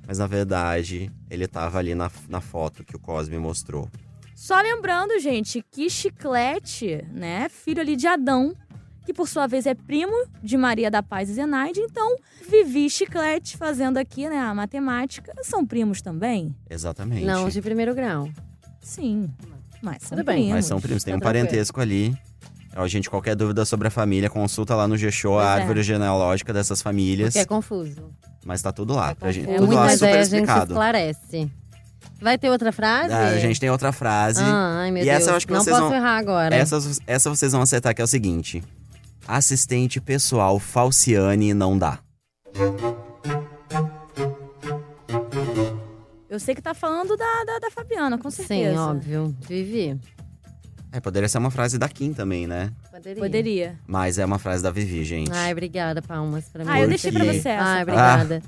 Mas 0.06 0.18
na 0.18 0.26
verdade, 0.26 1.10
ele 1.30 1.46
tava 1.46 1.78
ali 1.78 1.94
na, 1.94 2.10
na 2.28 2.40
foto 2.40 2.84
que 2.84 2.94
o 2.96 2.98
Cosme 2.98 3.38
mostrou. 3.38 3.88
Só 4.34 4.60
lembrando, 4.60 5.18
gente, 5.20 5.64
que 5.70 5.88
Chiclete, 5.88 7.04
né, 7.12 7.48
filho 7.48 7.80
ali 7.80 7.96
de 7.96 8.06
Adão, 8.06 8.54
que 9.06 9.14
por 9.14 9.28
sua 9.28 9.46
vez 9.46 9.64
é 9.66 9.74
primo 9.74 10.26
de 10.42 10.56
Maria 10.56 10.90
da 10.90 11.02
Paz 11.02 11.30
e 11.30 11.34
Zenaide, 11.34 11.80
então 11.80 12.16
Vivi 12.48 12.86
e 12.86 12.90
Chiclete 12.90 13.56
fazendo 13.56 13.96
aqui, 13.98 14.28
né, 14.28 14.38
a 14.38 14.54
matemática, 14.54 15.32
são 15.42 15.64
primos 15.64 16.02
também? 16.02 16.54
Exatamente. 16.68 17.24
Não, 17.24 17.48
de 17.48 17.62
primeiro 17.62 17.94
grau. 17.94 18.28
Sim, 18.82 19.30
mas 19.82 20.02
são 20.02 20.16
Tudo 20.18 20.26
bem. 20.26 20.36
primos. 20.36 20.52
Mas 20.54 20.66
são 20.66 20.80
primos, 20.80 21.04
tem 21.04 21.12
Tá 21.12 21.16
um 21.16 21.20
tranquilo. 21.20 21.46
parentesco 21.46 21.80
ali. 21.80 22.14
Ó, 22.76 22.86
gente, 22.88 23.08
qualquer 23.08 23.36
dúvida 23.36 23.64
sobre 23.64 23.86
a 23.88 23.90
família, 23.90 24.28
consulta 24.28 24.74
lá 24.74 24.88
no 24.88 24.96
G-Show 24.96 25.38
a 25.38 25.44
é. 25.44 25.60
árvore 25.60 25.82
genealógica 25.82 26.52
dessas 26.52 26.82
famílias. 26.82 27.28
Porque 27.28 27.38
é 27.38 27.44
confuso. 27.44 28.10
Mas 28.44 28.61
tá 28.62 28.73
tudo 28.73 28.94
lá. 28.94 29.11
É 29.11 29.14
pra 29.14 29.32
gente, 29.32 29.46
confuso, 29.46 29.67
tudo 29.67 29.75
lá 29.76 29.88
super 29.91 30.05
aí 30.06 30.12
a 30.12 30.17
gente 30.17 30.25
explicado. 30.35 30.73
esclarece. 30.73 31.50
Vai 32.20 32.38
ter 32.38 32.50
outra 32.50 32.70
frase? 32.73 33.12
Ah, 33.12 33.29
a 33.29 33.38
gente 33.38 33.58
tem 33.58 33.70
outra 33.70 33.91
frase. 33.93 34.41
Ah, 34.43 34.81
ai, 34.82 34.91
meu 34.91 35.02
E 35.02 35.06
Deus. 35.06 35.17
essa 35.17 35.31
eu 35.31 35.37
acho 35.37 35.46
que 35.46 35.52
Não 35.52 35.62
vocês 35.64 35.75
posso 35.76 35.88
vão- 35.88 35.96
errar 35.96 36.17
agora. 36.19 36.55
essa, 36.55 36.79
essa 37.06 37.31
vocês 37.31 37.52
vão 37.52 37.62
acertar, 37.62 37.94
que 37.94 38.00
é 38.00 38.05
o 38.05 38.08
seguinte. 38.08 38.62
Assistente 39.26 40.00
pessoal 40.00 40.58
Falciane 40.58 41.55
não 41.55 41.79
dá. 41.79 41.99
Eu 46.29 46.40
sei 46.40 46.55
que 46.55 46.62
tá 46.62 46.75
falando 46.75 47.17
da, 47.17 47.44
da, 47.44 47.58
da 47.61 47.70
Fabiana, 47.70 48.19
com 48.19 48.31
certeza. 48.31 48.73
Sim, 48.73 48.79
óbvio. 48.79 49.37
Vivi. 49.49 49.99
É, 50.94 51.00
poderia 51.00 51.29
ser 51.29 51.38
uma 51.38 51.50
frase 51.50 51.76
da 51.76 51.88
Kim 51.88 52.12
também, 52.12 52.46
né? 52.46 52.70
Poderia. 52.93 53.20
Poderia. 53.23 53.79
Mas 53.87 54.17
é 54.19 54.25
uma 54.25 54.38
frase 54.38 54.62
da 54.62 54.70
Vivi, 54.70 55.05
gente. 55.05 55.32
Ai, 55.32 55.50
obrigada, 55.50 56.00
palmas 56.00 56.44
pra 56.49 56.64
mim. 56.64 56.70
Ah, 56.73 56.81
eu 56.81 56.88
deixei 56.88 57.11
pra 57.11 57.25
você 57.25 57.49
essa. 57.49 57.64
Ai, 57.64 57.82
obrigada. 57.82 58.43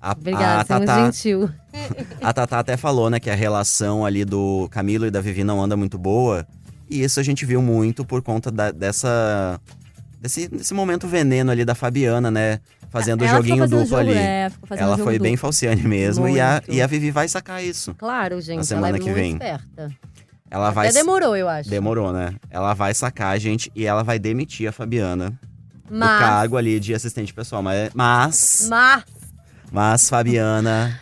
a, 0.00 0.12
Obrigada, 0.12 0.60
a 0.60 0.64
você 0.64 0.72
é 0.74 0.86
Tatá- 0.86 1.04
gentil. 1.06 1.50
A 2.22 2.32
Tatá 2.32 2.58
até 2.60 2.76
falou, 2.76 3.10
né, 3.10 3.18
que 3.18 3.28
a 3.28 3.34
relação 3.34 4.04
ali 4.06 4.24
do 4.24 4.68
Camilo 4.70 5.06
e 5.06 5.10
da 5.10 5.20
Vivi 5.20 5.42
não 5.42 5.60
anda 5.60 5.76
muito 5.76 5.98
boa. 5.98 6.46
E 6.88 7.02
isso 7.02 7.18
a 7.18 7.22
gente 7.22 7.44
viu 7.44 7.60
muito 7.60 8.04
por 8.04 8.22
conta 8.22 8.50
da- 8.50 8.70
dessa. 8.70 9.60
Desse, 10.20 10.48
desse 10.48 10.74
momento 10.74 11.06
veneno 11.08 11.50
ali 11.50 11.64
da 11.64 11.74
Fabiana, 11.74 12.30
né? 12.30 12.60
Fazendo 12.90 13.22
o 13.24 13.28
joguinho 13.28 13.64
ficou 13.64 13.68
fazendo 13.68 13.80
duplo 13.82 13.86
jogo, 13.98 14.00
ali. 14.10 14.18
É, 14.18 14.50
ficou 14.50 14.66
fazendo 14.68 14.84
Ela 14.84 14.96
jogo 14.96 15.04
foi 15.04 15.18
bem 15.18 15.32
duplo. 15.32 15.40
falciane 15.42 15.82
mesmo. 15.82 16.28
E 16.28 16.40
a, 16.40 16.62
e 16.68 16.80
a 16.80 16.86
Vivi 16.86 17.10
vai 17.10 17.28
sacar 17.28 17.62
isso. 17.62 17.94
Claro, 17.94 18.40
gente. 18.40 18.64
semana 18.66 18.88
ela 18.88 18.96
é 18.96 19.00
que 19.00 19.04
muito 19.06 19.16
vem. 19.16 19.32
esperta. 19.32 19.90
Ela 20.50 20.70
vai. 20.70 20.88
Até 20.88 20.98
demorou, 21.00 21.36
eu 21.36 21.48
acho. 21.48 21.68
Demorou, 21.68 22.12
né? 22.12 22.34
Ela 22.50 22.74
vai 22.74 22.94
sacar, 22.94 23.38
gente, 23.38 23.70
e 23.74 23.84
ela 23.84 24.02
vai 24.02 24.18
demitir 24.18 24.68
a 24.68 24.72
Fabiana 24.72 25.30
do 25.90 25.98
Mas, 25.98 26.20
cargo 26.20 26.56
ali 26.56 26.78
de 26.80 26.94
assistente 26.94 27.32
pessoal. 27.34 27.62
Mas. 27.62 27.90
Mas, 27.94 28.66
mas 28.70 29.04
mas 29.70 30.08
Fabiana. 30.08 30.98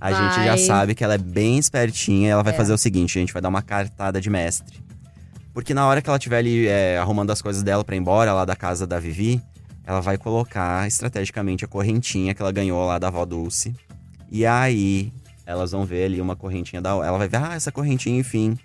A 0.00 0.12
gente 0.12 0.36
já 0.44 0.50
Vai. 0.54 0.58
sabe 0.58 0.94
que 0.94 1.02
ela 1.02 1.14
é 1.14 1.18
bem 1.18 1.58
espertinha. 1.58 2.30
Ela 2.30 2.42
vai 2.42 2.52
É. 2.52 2.56
fazer 2.56 2.72
o 2.72 2.78
seguinte, 2.78 3.18
a 3.18 3.20
gente 3.20 3.32
vai 3.32 3.40
dar 3.42 3.48
uma 3.48 3.62
cartada 3.62 4.20
de 4.20 4.28
mestre. 4.30 4.78
Porque 5.54 5.72
na 5.72 5.86
hora 5.86 6.02
que 6.02 6.08
ela 6.08 6.18
estiver 6.18 6.38
ali 6.38 6.66
é, 6.66 6.98
arrumando 6.98 7.30
as 7.30 7.40
coisas 7.40 7.62
dela 7.62 7.82
pra 7.82 7.96
ir 7.96 7.98
embora 7.98 8.32
lá 8.34 8.44
da 8.44 8.54
casa 8.54 8.86
da 8.86 8.98
Vivi, 9.00 9.40
ela 9.86 10.00
vai 10.00 10.18
colocar 10.18 10.86
estrategicamente 10.86 11.64
a 11.64 11.68
correntinha 11.68 12.34
que 12.34 12.42
ela 12.42 12.52
ganhou 12.52 12.86
lá 12.86 12.98
da 12.98 13.08
avó 13.08 13.24
Dulce. 13.24 13.74
E 14.30 14.44
aí, 14.44 15.12
elas 15.46 15.72
vão 15.72 15.84
ver 15.86 16.04
ali 16.04 16.20
uma 16.20 16.36
correntinha 16.36 16.82
da. 16.82 16.90
Ela 16.90 17.16
vai 17.16 17.26
ver, 17.28 17.38
ah, 17.38 17.54
essa 17.54 17.72
correntinha, 17.72 18.18
enfim. 18.18 18.58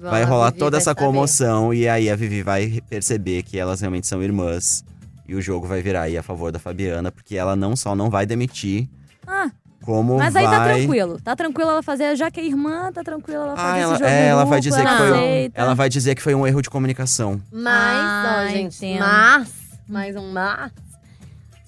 Vai 0.00 0.24
rolar 0.24 0.52
toda 0.52 0.72
vai 0.72 0.78
essa 0.80 0.90
saber. 0.90 1.00
comoção. 1.00 1.72
E 1.74 1.88
aí 1.88 2.08
a 2.10 2.16
Vivi 2.16 2.42
vai 2.42 2.80
perceber 2.88 3.42
que 3.42 3.58
elas 3.58 3.80
realmente 3.80 4.06
são 4.06 4.22
irmãs. 4.22 4.84
E 5.26 5.34
o 5.34 5.40
jogo 5.42 5.66
vai 5.66 5.82
virar 5.82 6.02
aí 6.02 6.16
a 6.16 6.22
favor 6.22 6.50
da 6.50 6.58
Fabiana, 6.58 7.12
porque 7.12 7.36
ela 7.36 7.54
não 7.54 7.76
só 7.76 7.94
não 7.94 8.08
vai 8.08 8.24
demitir, 8.24 8.88
Ah, 9.26 9.50
como 9.82 10.16
mas 10.16 10.32
vai. 10.32 10.46
aí 10.46 10.50
tá 10.50 10.64
tranquilo. 10.64 11.20
Tá 11.22 11.36
tranquilo 11.36 11.70
ela 11.70 11.82
fazer, 11.82 12.16
já 12.16 12.30
que 12.30 12.40
é 12.40 12.46
irmã, 12.46 12.90
tá 12.92 13.02
tranquilo 13.04 13.42
ela 13.42 13.56
fazer 13.56 13.68
Ah, 13.68 13.74
esse 13.76 13.82
ela, 13.84 13.94
jogo 13.98 14.10
é, 14.10 14.26
ela 14.26 14.44
vai 14.44 14.60
dizer 14.60 14.80
que 14.80 14.86
ela 14.88 14.96
foi. 14.98 15.12
um-. 15.12 15.50
Ela 15.54 15.74
vai 15.74 15.88
dizer 15.90 16.14
que 16.14 16.22
foi 16.22 16.34
um 16.34 16.46
erro 16.46 16.62
de 16.62 16.70
comunicação. 16.70 17.40
Mas, 17.52 17.66
Ah, 17.74 18.44
ó, 18.46 18.48
gente, 18.48 18.76
entendo. 18.76 19.00
mas, 19.00 19.48
mais 19.86 20.16
um 20.16 20.32
mas, 20.32 20.72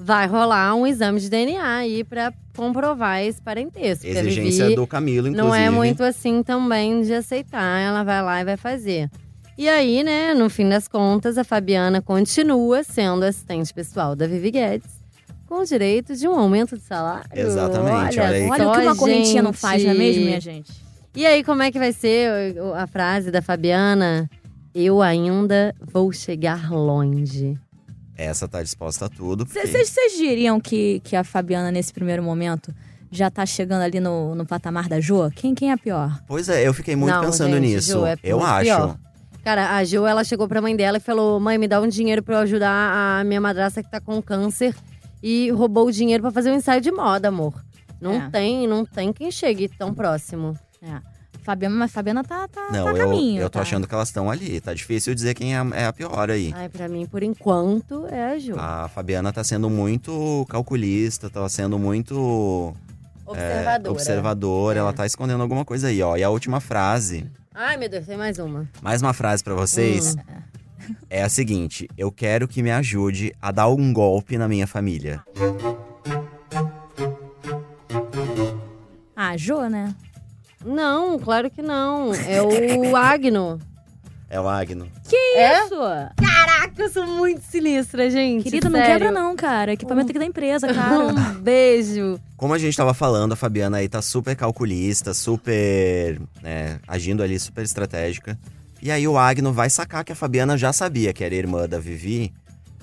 vai 0.02 0.26
rolar 0.26 0.74
um 0.74 0.86
exame 0.86 1.20
de 1.20 1.28
DNA 1.28 1.76
aí 1.76 2.02
pra 2.02 2.32
comprovar 2.56 3.22
esse 3.22 3.40
parentesco. 3.40 4.06
Exigência 4.06 4.64
Vivi 4.64 4.76
do 4.76 4.86
Camilo, 4.86 5.28
inclusive. 5.28 5.46
não 5.48 5.54
é 5.54 5.68
muito 5.70 6.02
assim 6.02 6.42
também 6.42 7.02
de 7.02 7.12
aceitar. 7.14 7.78
Ela 7.80 8.02
vai 8.02 8.22
lá 8.22 8.40
e 8.40 8.44
vai 8.44 8.56
fazer. 8.56 9.10
E 9.58 9.68
aí, 9.68 10.02
né, 10.02 10.32
no 10.32 10.48
fim 10.48 10.68
das 10.68 10.88
contas, 10.88 11.36
a 11.36 11.44
Fabiana 11.44 12.00
continua 12.00 12.82
sendo 12.82 13.24
assistente 13.24 13.72
pessoal 13.74 14.16
da 14.16 14.26
Vivi 14.26 14.50
Guedes, 14.50 14.88
com 15.46 15.62
direito 15.64 16.16
de 16.16 16.26
um 16.26 16.34
aumento 16.38 16.76
de 16.78 16.82
salário. 16.82 17.28
Exatamente, 17.34 18.18
olha 18.20 18.28
aí. 18.30 18.48
Olha 18.48 18.68
o 18.68 18.72
que 18.72 18.78
uma 18.80 18.96
correntinha 18.96 19.42
não 19.42 19.52
faz, 19.52 19.84
não 19.84 19.90
é 19.90 19.94
mesmo, 19.94 20.24
minha 20.24 20.40
gente? 20.40 20.72
E 21.14 21.26
aí, 21.26 21.44
como 21.44 21.62
é 21.62 21.70
que 21.70 21.78
vai 21.78 21.92
ser 21.92 22.56
o- 22.56 22.68
o- 22.68 22.74
a 22.74 22.86
frase 22.86 23.30
da 23.30 23.42
Fabiana? 23.42 24.30
Eu 24.74 25.02
ainda 25.02 25.74
vou 25.92 26.10
chegar 26.12 26.70
longe. 26.72 27.58
Essa 28.22 28.46
tá 28.48 28.62
disposta 28.62 29.06
a 29.06 29.08
tudo. 29.08 29.46
porque- 29.46 29.66
Vocês 29.66 30.16
diriam 30.16 30.60
que, 30.60 31.00
que 31.04 31.16
a 31.16 31.24
Fabiana, 31.24 31.70
nesse 31.70 31.92
primeiro 31.92 32.22
momento, 32.22 32.74
já 33.10 33.30
tá 33.30 33.46
chegando 33.46 33.82
ali 33.82 33.98
no, 34.00 34.34
no 34.34 34.44
patamar 34.46 34.88
da 34.88 35.00
Jo? 35.00 35.30
Quem, 35.34 35.54
quem 35.54 35.70
é 35.70 35.72
a 35.72 35.78
pior? 35.78 36.20
Pois 36.26 36.48
é, 36.48 36.66
eu 36.66 36.74
fiquei 36.74 36.94
muito 36.94 37.14
Não, 37.14 37.22
pensando 37.22 37.54
gente, 37.54 37.60
nisso. 37.62 37.92
Ju, 37.92 38.06
é 38.06 38.16
eu 38.22 38.42
acho. 38.42 38.64
pior. 38.64 38.96
Cara, 39.42 39.74
a 39.76 39.84
Jo, 39.84 40.04
ela 40.04 40.22
chegou 40.22 40.46
pra 40.46 40.60
mãe 40.60 40.76
dela 40.76 40.98
e 40.98 41.00
falou: 41.00 41.40
Mãe, 41.40 41.56
me 41.56 41.66
dá 41.66 41.80
um 41.80 41.88
dinheiro 41.88 42.22
pra 42.22 42.34
eu 42.36 42.38
ajudar 42.40 42.70
a 43.20 43.24
minha 43.24 43.40
madrasta 43.40 43.82
que 43.82 43.90
tá 43.90 44.00
com 44.00 44.20
câncer. 44.20 44.74
E 45.22 45.50
roubou 45.50 45.86
o 45.86 45.92
dinheiro 45.92 46.22
pra 46.22 46.30
fazer 46.30 46.50
um 46.50 46.56
ensaio 46.56 46.80
de 46.80 46.90
moda, 46.92 47.28
amor. 47.28 47.54
Não 48.00 48.12
É. 48.14 48.30
tem, 48.30 48.66
não 48.66 48.84
tem 48.86 49.12
quem 49.12 49.30
chegue 49.30 49.68
tão 49.68 49.92
próximo. 49.94 50.54
É. 50.82 51.00
Fabiana, 51.42 51.74
mas 51.76 51.90
Fabiana 51.90 52.22
tá, 52.22 52.46
tá, 52.48 52.68
Não, 52.70 52.84
tá 52.84 52.90
a 52.90 52.94
caminho. 52.96 53.40
eu 53.42 53.48
tô 53.50 53.58
tá? 53.58 53.62
achando 53.62 53.86
que 53.86 53.94
elas 53.94 54.08
estão 54.08 54.30
ali. 54.30 54.60
Tá 54.60 54.72
difícil 54.74 55.14
dizer 55.14 55.34
quem 55.34 55.54
é 55.54 55.58
a, 55.58 55.66
é 55.74 55.86
a 55.86 55.92
pior 55.92 56.30
aí. 56.30 56.52
Ai, 56.54 56.68
pra 56.68 56.88
mim, 56.88 57.06
por 57.06 57.22
enquanto, 57.22 58.06
é 58.08 58.32
a 58.32 58.38
Jo. 58.38 58.54
A 58.58 58.88
Fabiana 58.88 59.32
tá 59.32 59.42
sendo 59.42 59.68
muito 59.70 60.46
calculista, 60.48 61.28
tá 61.30 61.48
sendo 61.48 61.78
muito 61.78 62.74
Observadora. 63.26 63.90
observadora, 63.92 64.78
É. 64.78 64.80
ela 64.80 64.92
tá 64.92 65.06
escondendo 65.06 65.42
alguma 65.42 65.64
coisa 65.64 65.88
aí, 65.88 66.02
ó. 66.02 66.16
E 66.16 66.22
a 66.22 66.30
última 66.30 66.60
frase, 66.60 67.26
Ai, 67.54 67.76
meu 67.76 67.88
Deus, 67.88 68.06
tem 68.06 68.16
mais 68.16 68.38
uma. 68.38 68.68
mais 68.82 69.00
uma 69.02 69.12
frase 69.12 69.42
pra 69.42 69.54
vocês, 69.54 70.16
é 71.08 71.22
a 71.22 71.28
seguinte: 71.28 71.88
Eu 71.96 72.10
quero 72.12 72.46
que 72.48 72.62
me 72.62 72.70
ajude 72.70 73.34
a 73.40 73.50
dar 73.50 73.68
um 73.68 73.92
golpe 73.92 74.36
na 74.38 74.46
minha 74.48 74.66
família. 74.66 75.22
Ah, 79.16 79.36
Jô, 79.36 79.68
né? 79.68 79.94
Não, 80.64 81.18
claro 81.18 81.50
que 81.50 81.62
não. 81.62 82.12
É 82.14 82.42
o 82.42 82.96
Agno. 82.96 83.58
É 84.28 84.40
o 84.40 84.48
Agno. 84.48 84.86
É? 85.34 85.64
Isso! 85.64 85.74
Caraca, 86.16 86.82
eu 86.82 86.88
sou 86.90 87.04
muito 87.06 87.40
sinistra, 87.42 88.08
gente. 88.08 88.44
Querida, 88.44 88.70
não 88.70 88.78
sério. 88.78 88.92
quebra 88.92 89.10
não, 89.10 89.34
cara. 89.34 89.72
Equipamento 89.72 90.10
aqui 90.10 90.18
da 90.18 90.24
empresa, 90.24 90.72
cara. 90.72 90.98
Um 91.08 91.34
beijo. 91.42 92.20
Como 92.36 92.54
a 92.54 92.58
gente 92.58 92.76
tava 92.76 92.94
falando, 92.94 93.32
a 93.32 93.36
Fabiana 93.36 93.78
aí 93.78 93.88
tá 93.88 94.00
super 94.00 94.36
calculista, 94.36 95.12
super. 95.12 96.20
né, 96.42 96.78
agindo 96.86 97.22
ali 97.22 97.40
super 97.40 97.64
estratégica. 97.64 98.38
E 98.82 98.90
aí 98.90 99.06
o 99.08 99.18
Agno 99.18 99.52
vai 99.52 99.68
sacar 99.68 100.04
que 100.04 100.12
a 100.12 100.16
Fabiana 100.16 100.56
já 100.56 100.72
sabia 100.72 101.12
que 101.12 101.24
era 101.24 101.34
irmã 101.34 101.68
da 101.68 101.78
Vivi 101.78 102.32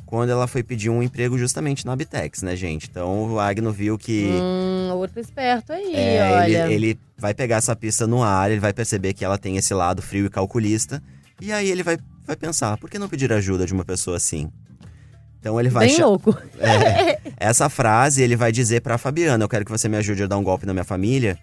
quando 0.08 0.30
ela 0.30 0.48
foi 0.48 0.64
pedir 0.64 0.90
um 0.90 1.04
emprego 1.04 1.38
justamente 1.38 1.86
na 1.86 1.96
Bitex, 1.96 2.42
né, 2.42 2.56
gente? 2.56 2.88
Então 2.90 3.34
o 3.34 3.40
Agno 3.40 3.72
viu 3.72 3.98
que. 3.98 4.28
Hum, 4.32 4.90
outro 4.96 5.20
esperto 5.20 5.72
aí, 5.74 5.94
É, 5.94 6.32
olha. 6.32 6.66
ele, 6.72 6.74
ele 6.88 7.00
vai 7.18 7.34
pegar 7.34 7.58
essa 7.58 7.76
pista 7.76 8.08
no 8.08 8.24
ar, 8.24 8.50
ele 8.50 8.60
vai 8.60 8.74
perceber 8.74 9.14
que 9.14 9.24
ela 9.24 9.38
tem 9.38 9.58
esse 9.58 9.74
lado 9.74 10.02
frio 10.02 10.26
e 10.26 10.30
calculista. 10.30 11.04
E 11.40 11.52
aí 11.52 11.70
ele 11.70 11.84
vai, 11.84 11.98
vai 12.26 12.36
pensar, 12.36 12.78
por 12.78 12.90
que 12.90 12.98
não 12.98 13.08
pedir 13.08 13.32
ajuda 13.32 13.66
de 13.66 13.74
uma 13.74 13.86
pessoa 13.86 14.18
assim? 14.18 14.50
Então 15.40 15.60
ele 15.60 15.70
vai. 15.70 15.88
Bem 15.88 16.02
louco. 16.02 16.36
É, 16.58 17.20
essa 17.38 17.70
frase 17.70 18.24
ele 18.24 18.36
vai 18.36 18.52
dizer 18.52 18.82
pra 18.82 18.98
Fabiana: 18.98 19.44
Eu 19.44 19.50
quero 19.50 19.64
que 19.66 19.72
você 19.72 19.88
me 19.88 19.98
ajude 19.98 20.24
a 20.24 20.28
dar 20.28 20.38
um 20.38 20.44
golpe 20.44 20.66
na 20.66 20.74
minha 20.74 20.84
família, 20.86 21.38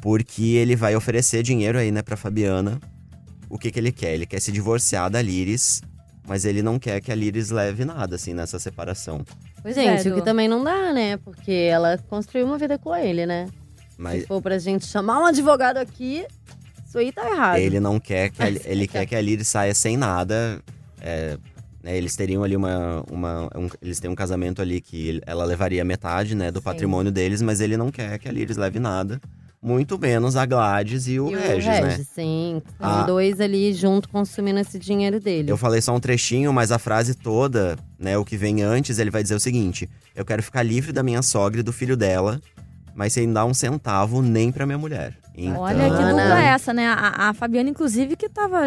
porque 0.00 0.42
ele 0.54 0.76
vai 0.76 0.94
oferecer 0.94 1.42
dinheiro 1.42 1.78
aí, 1.78 1.90
né, 1.90 2.02
pra 2.02 2.16
Fabiana. 2.16 2.78
O 3.48 3.58
que, 3.58 3.70
que 3.70 3.78
ele 3.80 3.90
quer? 3.92 4.14
Ele 4.14 4.26
quer 4.26 4.40
se 4.40 4.52
divorciar 4.52 5.10
da 5.10 5.20
Liris, 5.20 5.82
mas 6.26 6.44
ele 6.44 6.62
não 6.62 6.78
quer 6.78 7.00
que 7.00 7.10
a 7.10 7.14
Liris 7.14 7.50
leve 7.50 7.84
nada, 7.84 8.16
assim, 8.16 8.32
nessa 8.34 8.58
separação. 8.58 9.24
Pois 9.62 9.74
Gente, 9.74 10.08
é, 10.08 10.10
o 10.10 10.14
que 10.16 10.22
também 10.22 10.48
não 10.48 10.62
dá, 10.64 10.92
né? 10.92 11.16
Porque 11.18 11.52
ela 11.52 11.98
construiu 12.08 12.46
uma 12.46 12.58
vida 12.58 12.78
com 12.78 12.94
ele, 12.94 13.26
né? 13.26 13.48
Mas 13.98 14.22
Se 14.22 14.26
for 14.26 14.40
pra 14.42 14.58
gente 14.58 14.86
chamar 14.86 15.20
um 15.20 15.26
advogado 15.26 15.76
aqui, 15.78 16.26
isso 16.86 16.98
aí 16.98 17.12
tá 17.12 17.28
errado. 17.30 17.58
ele 17.58 17.78
não 17.78 18.00
quer 18.00 18.30
que 18.30 18.42
a, 18.42 18.48
ele 18.48 18.88
quer 18.88 19.06
que 19.06 19.14
a 19.14 19.20
Liris 19.20 19.48
saia 19.48 19.74
sem 19.74 19.96
nada. 19.96 20.60
é, 21.00 21.36
né, 21.82 21.96
eles 21.96 22.14
teriam 22.16 22.42
ali 22.44 22.54
uma. 22.56 23.04
uma 23.10 23.48
um- 23.56 23.68
eles 23.80 23.98
têm 23.98 24.08
um 24.10 24.14
casamento 24.14 24.62
ali 24.62 24.80
que 24.80 25.20
ela 25.26 25.44
levaria 25.44 25.84
metade, 25.84 26.34
né, 26.34 26.50
do 26.52 26.60
Sim. 26.60 26.64
patrimônio 26.64 27.10
deles, 27.12 27.42
mas 27.42 27.60
ele 27.60 27.76
não 27.76 27.90
quer 27.90 28.18
que 28.20 28.28
a 28.28 28.32
Liris 28.32 28.56
leve 28.56 28.78
nada. 28.78 29.20
Muito 29.62 29.96
menos 29.96 30.34
a 30.34 30.44
Gladys 30.44 31.06
e 31.06 31.20
o 31.20 31.30
E 31.30 31.36
Regis, 31.36 31.66
né? 31.66 31.90
sim. 32.12 32.60
São 32.80 32.88
Ah. 32.90 33.02
dois 33.04 33.40
ali 33.40 33.72
junto 33.72 34.08
consumindo 34.08 34.58
esse 34.58 34.76
dinheiro 34.76 35.20
dele. 35.20 35.50
Eu 35.52 35.56
falei 35.56 35.80
só 35.80 35.94
um 35.94 36.00
trechinho, 36.00 36.52
mas 36.52 36.72
a 36.72 36.80
frase 36.80 37.14
toda, 37.14 37.76
né, 37.96 38.18
o 38.18 38.24
que 38.24 38.36
vem 38.36 38.60
antes, 38.62 38.98
ele 38.98 39.10
vai 39.10 39.22
dizer 39.22 39.36
o 39.36 39.40
seguinte: 39.40 39.88
Eu 40.16 40.24
quero 40.24 40.42
ficar 40.42 40.64
livre 40.64 40.90
da 40.92 41.02
minha 41.04 41.22
sogra 41.22 41.60
e 41.60 41.62
do 41.62 41.72
filho 41.72 41.96
dela, 41.96 42.40
mas 42.92 43.12
sem 43.12 43.32
dar 43.32 43.44
um 43.44 43.54
centavo 43.54 44.20
nem 44.20 44.50
pra 44.50 44.66
minha 44.66 44.78
mulher. 44.78 45.16
Então, 45.34 45.60
Olha 45.60 45.88
que 45.88 46.02
Ana. 46.02 46.08
dupla 46.08 46.42
é 46.42 46.46
essa, 46.48 46.74
né? 46.74 46.86
A, 46.88 47.28
a 47.28 47.32
Fabiana, 47.32 47.70
inclusive, 47.70 48.16
que 48.16 48.28
tava 48.28 48.58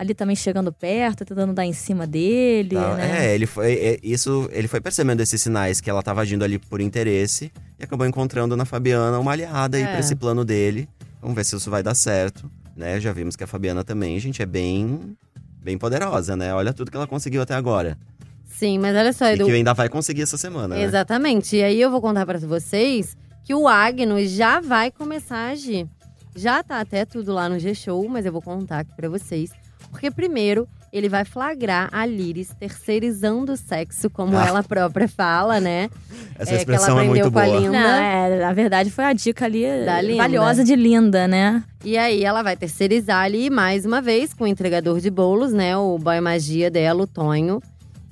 ali 0.00 0.14
também 0.14 0.34
chegando 0.34 0.72
perto, 0.72 1.26
tentando 1.26 1.52
dar 1.52 1.66
em 1.66 1.74
cima 1.74 2.06
dele, 2.06 2.74
tá, 2.76 2.94
né? 2.94 3.26
É, 3.26 3.34
ele 3.34 3.44
foi. 3.46 3.72
é, 3.74 3.98
isso, 4.02 4.48
ele 4.50 4.66
foi 4.66 4.80
percebendo 4.80 5.20
esses 5.20 5.42
sinais 5.42 5.78
que 5.78 5.90
ela 5.90 6.02
tava 6.02 6.22
agindo 6.22 6.42
ali 6.42 6.58
por 6.58 6.80
interesse 6.80 7.52
e 7.78 7.84
acabou 7.84 8.06
encontrando 8.06 8.56
na 8.56 8.64
Fabiana 8.64 9.18
uma 9.18 9.32
aliada 9.32 9.76
aí 9.76 9.82
É. 9.82 9.86
pra 9.86 9.98
esse 10.00 10.16
plano 10.16 10.42
dele. 10.42 10.88
Vamos 11.20 11.36
ver 11.36 11.44
se 11.44 11.54
isso 11.54 11.70
vai 11.70 11.82
dar 11.82 11.94
certo. 11.94 12.50
Né? 12.74 12.98
Já 12.98 13.12
vimos 13.12 13.36
que 13.36 13.44
a 13.44 13.46
Fabiana 13.46 13.84
também, 13.84 14.18
gente, 14.18 14.40
é 14.40 14.46
bem. 14.46 15.14
Bem 15.62 15.76
poderosa, 15.76 16.34
né? 16.34 16.54
Olha 16.54 16.72
tudo 16.72 16.90
que 16.90 16.96
ela 16.96 17.06
conseguiu 17.06 17.42
até 17.42 17.52
agora. 17.54 17.98
Sim, 18.46 18.78
mas 18.78 18.96
olha 18.96 19.12
só, 19.12 19.26
E 19.26 19.34
Edu. 19.34 19.44
que 19.44 19.52
ainda 19.52 19.74
vai 19.74 19.90
conseguir 19.90 20.22
essa 20.22 20.38
semana, 20.38 20.76
né? 20.76 20.82
Exatamente. 20.82 21.56
E 21.56 21.62
aí 21.62 21.78
eu 21.78 21.90
vou 21.90 22.00
contar 22.00 22.24
pra 22.24 22.38
vocês 22.38 23.14
que 23.44 23.54
o 23.54 23.68
Agno 23.68 24.24
já 24.26 24.60
vai 24.60 24.90
começar 24.90 25.36
a 25.36 25.50
agir. 25.50 25.86
Já 26.34 26.62
tá 26.62 26.80
até 26.80 27.04
tudo 27.04 27.32
lá 27.34 27.48
no 27.50 27.58
G-Show, 27.58 28.08
mas 28.08 28.24
eu 28.24 28.32
vou 28.32 28.40
contar 28.40 28.78
aqui 28.80 28.92
pra 28.96 29.08
vocês. 29.10 29.50
Porque 29.90 30.10
primeiro, 30.10 30.68
ele 30.92 31.08
vai 31.08 31.24
flagrar 31.24 31.88
a 31.92 32.06
Liris 32.06 32.54
terceirizando 32.58 33.52
o 33.52 33.56
sexo, 33.56 34.08
como 34.08 34.36
Ah. 34.36 34.46
ela 34.46 34.62
própria 34.62 35.06
fala, 35.08 35.60
né? 35.60 35.90
Essa 36.38 36.50
É, 36.52 36.54
que 36.54 36.60
expressão 36.60 36.90
ela 36.90 37.02
é 37.02 37.08
muito 37.08 37.26
aprendeu 37.26 37.32
com 37.32 37.38
a 37.38 37.44
boa. 37.44 37.60
Linda. 37.60 37.78
Não, 37.80 38.02
é, 38.02 38.38
na 38.40 38.52
verdade 38.52 38.90
foi 38.90 39.04
a 39.04 39.12
dica 39.12 39.44
ali 39.44 39.62
Da 39.84 40.00
Linda. 40.00 40.16
valiosa 40.22 40.64
de 40.64 40.74
linda, 40.76 41.26
né? 41.28 41.62
E 41.84 41.98
aí 41.98 42.24
ela 42.24 42.42
vai 42.42 42.56
terceirizar 42.56 43.22
ali 43.24 43.50
mais 43.50 43.84
uma 43.84 44.00
vez 44.00 44.32
com 44.32 44.44
o 44.44 44.46
entregador 44.46 45.00
de 45.00 45.10
bolos, 45.10 45.52
né? 45.52 45.76
O 45.76 45.98
boy 45.98 46.20
magia 46.20 46.70
dela, 46.70 47.02
o 47.02 47.06
Tonho. 47.06 47.60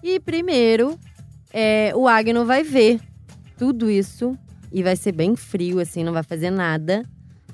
E 0.02 0.18
primeiro, 0.20 0.98
é, 1.52 1.92
o 1.94 2.06
Agno 2.08 2.44
vai 2.44 2.62
ver 2.62 3.00
tudo 3.56 3.90
isso 3.90 4.36
e 4.72 4.82
vai 4.82 4.96
ser 4.96 5.12
bem 5.12 5.34
frio, 5.36 5.80
assim, 5.80 6.04
não 6.04 6.12
vai 6.12 6.22
fazer 6.22 6.50
nada. 6.50 7.04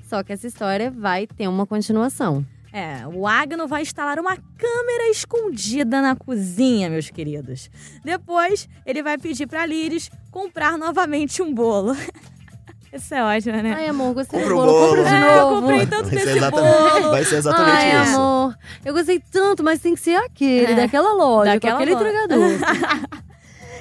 Só 0.08 0.22
que 0.22 0.32
essa 0.32 0.46
história 0.46 0.90
vai 0.90 1.26
ter 1.26 1.48
uma 1.48 1.64
continuação. 1.66 2.44
É, 2.76 3.06
o 3.06 3.24
Agno 3.24 3.68
vai 3.68 3.82
instalar 3.82 4.18
uma 4.18 4.36
câmera 4.36 5.08
escondida 5.08 6.02
na 6.02 6.16
cozinha, 6.16 6.90
meus 6.90 7.08
queridos. 7.08 7.70
Depois, 8.04 8.68
ele 8.84 9.00
vai 9.00 9.16
pedir 9.16 9.46
pra 9.46 9.64
Liris 9.64 10.10
comprar 10.28 10.76
novamente 10.76 11.40
um 11.40 11.54
bolo. 11.54 11.94
Isso 12.92 13.14
é 13.14 13.22
ótimo, 13.24 13.60
né? 13.62 13.74
Ai, 13.76 13.88
amor, 13.88 14.12
gostei 14.14 14.40
Compra 14.40 14.54
do 14.56 14.60
bolo. 14.60 14.72
bolo. 14.72 15.04
De 15.04 15.08
É, 15.14 15.38
eu 15.38 15.48
comprei 15.50 15.86
tanto 15.86 16.10
Vai 16.10 16.24
desse 16.24 16.50
bolo. 16.50 17.10
vai 17.10 17.24
ser 17.24 17.36
exatamente 17.36 17.76
Ai, 17.86 18.02
isso. 18.04 18.14
amor, 18.16 18.58
eu 18.84 18.92
gostei 18.94 19.22
tanto, 19.32 19.62
mas 19.64 19.80
tem 19.80 19.94
que 19.94 20.00
ser 20.00 20.14
aquele, 20.16 20.72
É, 20.72 20.74
daquela 20.76 21.12
loja, 21.12 21.52
daquela 21.54 21.76
com 21.76 21.82
aquele 21.82 21.94
loja. 21.96 22.08
entregador. 22.08 23.20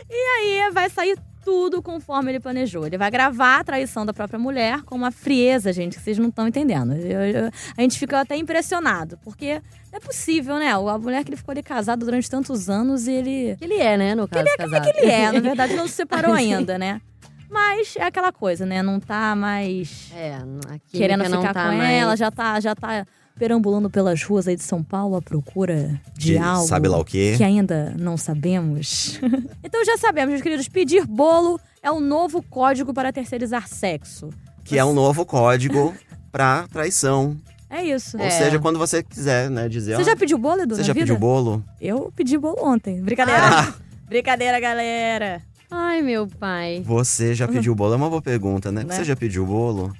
E 0.09 0.71
vai 0.71 0.89
sair 0.89 1.17
tudo 1.43 1.81
conforme 1.81 2.31
ele 2.31 2.39
planejou. 2.39 2.85
Ele 2.87 2.97
vai 2.97 3.11
gravar 3.11 3.59
a 3.59 3.63
traição 3.63 4.05
da 4.05 4.13
própria 4.13 4.39
mulher 4.39 4.81
com 4.83 4.95
uma 4.95 5.11
frieza, 5.11 5.73
gente, 5.73 5.97
que 5.97 6.03
vocês 6.03 6.17
não 6.17 6.29
estão 6.29 6.47
entendendo. 6.47 6.93
Eu- 6.93 7.21
eu- 7.21 7.51
a 7.77 7.81
gente 7.81 7.99
fica 7.99 8.19
até 8.21 8.35
impressionado, 8.37 9.17
porque 9.23 9.61
é 9.91 9.99
possível, 9.99 10.57
né? 10.57 10.71
A 10.71 10.97
mulher 10.97 11.23
que 11.23 11.29
ele 11.29 11.37
ficou 11.37 11.51
ali 11.51 11.61
casado 11.63 12.05
durante 12.05 12.29
tantos 12.29 12.69
anos 12.69 13.07
e 13.07 13.11
ele. 13.11 13.55
que 13.57 13.65
ele 13.65 13.75
é, 13.77 13.97
né, 13.97 14.15
no 14.15 14.27
caso, 14.27 14.45
casado. 14.57 14.87
Ele 14.87 15.11
é, 15.11 15.31
na 15.31 15.39
verdade, 15.41 15.75
não 15.75 15.87
se 15.87 15.93
separou 15.93 16.33
ainda, 16.33 16.77
né? 16.77 17.01
Mas 17.49 17.95
é 17.97 18.03
aquela 18.03 18.31
coisa, 18.31 18.65
né? 18.65 18.81
Não 18.81 18.99
tá 18.99 19.35
mais 19.35 20.11
É, 20.15 20.39
querendo 20.87 21.23
ficar 21.25 21.53
tá 21.53 21.69
com 21.69 21.77
mais- 21.77 22.01
ela, 22.01 22.15
já 22.17 22.31
tá, 22.31 22.59
já 22.59 22.73
tá 22.73 23.05
perambulando 23.37 23.89
pelas 23.89 24.23
ruas 24.23 24.47
aí 24.47 24.55
de 24.55 24.63
São 24.63 24.83
Paulo 24.83 25.15
à 25.15 25.21
procura 25.21 25.99
de, 26.15 26.33
De 26.33 26.37
algo 26.37 26.67
sabe 26.67 26.87
lá 26.87 26.97
o 26.97 27.05
quê? 27.05 27.33
que 27.37 27.43
ainda 27.43 27.93
não 27.99 28.15
sabemos. 28.17 29.19
então 29.63 29.83
já 29.85 29.97
sabemos, 29.97 30.31
meus 30.31 30.41
queridos, 30.41 30.67
pedir 30.67 31.05
bolo 31.05 31.59
é 31.81 31.91
o 31.91 31.99
novo 31.99 32.41
código 32.43 32.93
para 32.93 33.11
terceirizar 33.11 33.67
sexo. 33.67 34.29
Que 34.63 34.77
é 34.77 34.85
um 34.85 34.93
novo 34.93 35.25
código 35.25 35.93
pra 36.31 36.65
traição. 36.71 37.35
É 37.69 37.83
isso. 37.83 38.17
Ou 38.17 38.23
É. 38.23 38.29
seja, 38.29 38.59
quando 38.59 38.77
você 38.77 39.01
quiser, 39.01 39.49
né, 39.49 39.67
dizer. 39.67 39.95
Você 39.97 40.03
já 40.03 40.15
pediu 40.15 40.37
bolo, 40.37 40.61
Edu, 40.61 40.75
você 40.75 40.83
já 40.83 40.93
vida? 40.93 41.05
pediu 41.05 41.17
bolo? 41.17 41.63
Eu 41.81 42.13
pedi 42.15 42.37
bolo 42.37 42.57
ontem. 42.61 43.01
Brincadeira. 43.01 43.41
Ah, 43.43 43.73
Brincadeira, 44.07 44.59
galera. 44.59 45.41
Ai, 45.71 46.03
meu 46.03 46.27
pai. 46.27 46.83
você 46.85 47.33
já 47.33 47.47
pediu 47.47 47.73
bolo? 47.73 47.93
É 47.93 47.97
uma 47.97 48.09
boa 48.09 48.21
pergunta, 48.21 48.71
né? 48.71 48.83
Né? 48.83 48.93
Você 48.95 49.03
já 49.03 49.15
pediu 49.15 49.43
bolo? 49.43 49.91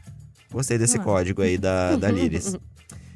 Gostei 0.52 0.78
desse 0.78 0.98
Ah. 0.98 1.02
código 1.02 1.42
aí 1.42 1.58
da, 1.58 1.96
da 1.96 2.12
Liris. 2.12 2.56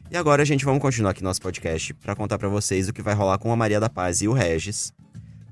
E 0.09 0.15
agora, 0.17 0.45
gente, 0.45 0.63
vamos 0.63 0.81
continuar 0.81 1.11
aqui 1.11 1.23
nosso 1.23 1.41
podcast 1.41 1.93
pra 1.95 2.15
contar 2.15 2.37
pra 2.37 2.47
vocês 2.47 2.87
o 2.87 2.93
que 2.93 3.01
vai 3.01 3.13
rolar 3.13 3.37
com 3.37 3.51
a 3.51 3.55
Maria 3.55 3.79
da 3.79 3.89
Paz 3.89 4.21
e 4.21 4.27
o 4.27 4.33
Regis. 4.33 4.93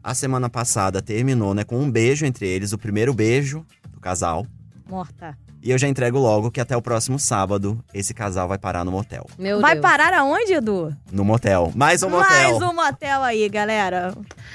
A 0.04 0.14
semana 0.14 0.50
passada 0.50 1.02
terminou, 1.02 1.54
né, 1.54 1.64
com 1.64 1.78
um 1.78 1.92
beijo 1.92 2.26
entre 2.26 2.48
eles, 2.48 2.72
o 2.72 2.78
primeiro 2.78 3.14
beijo 3.14 3.66
do 3.90 4.00
casal. 4.00 4.46
Morta. 4.90 5.38
E 5.62 5.72
eu 5.72 5.78
já 5.80 5.88
entrego 5.88 6.20
logo 6.20 6.52
que 6.52 6.62
até 6.62 6.78
o 6.78 6.82
próximo 6.82 7.18
sábado 7.18 7.84
esse 7.92 8.14
casal 8.14 8.48
vai 8.48 8.58
parar 8.58 8.86
no 8.86 8.92
motel. 8.92 9.26
Meu 9.38 9.60
Vai 9.60 9.74
Deus. 9.74 9.82
parar 9.82 10.14
aonde, 10.14 10.54
Edu? 10.54 10.96
No 11.12 11.26
motel. 11.26 11.72
Mais 11.76 12.04
um 12.04 12.10
motel. 12.10 12.30
Mais 12.30 12.62
um 12.62 12.74
motel 12.74 13.24
aí, 13.24 13.50
galera. 13.50 14.14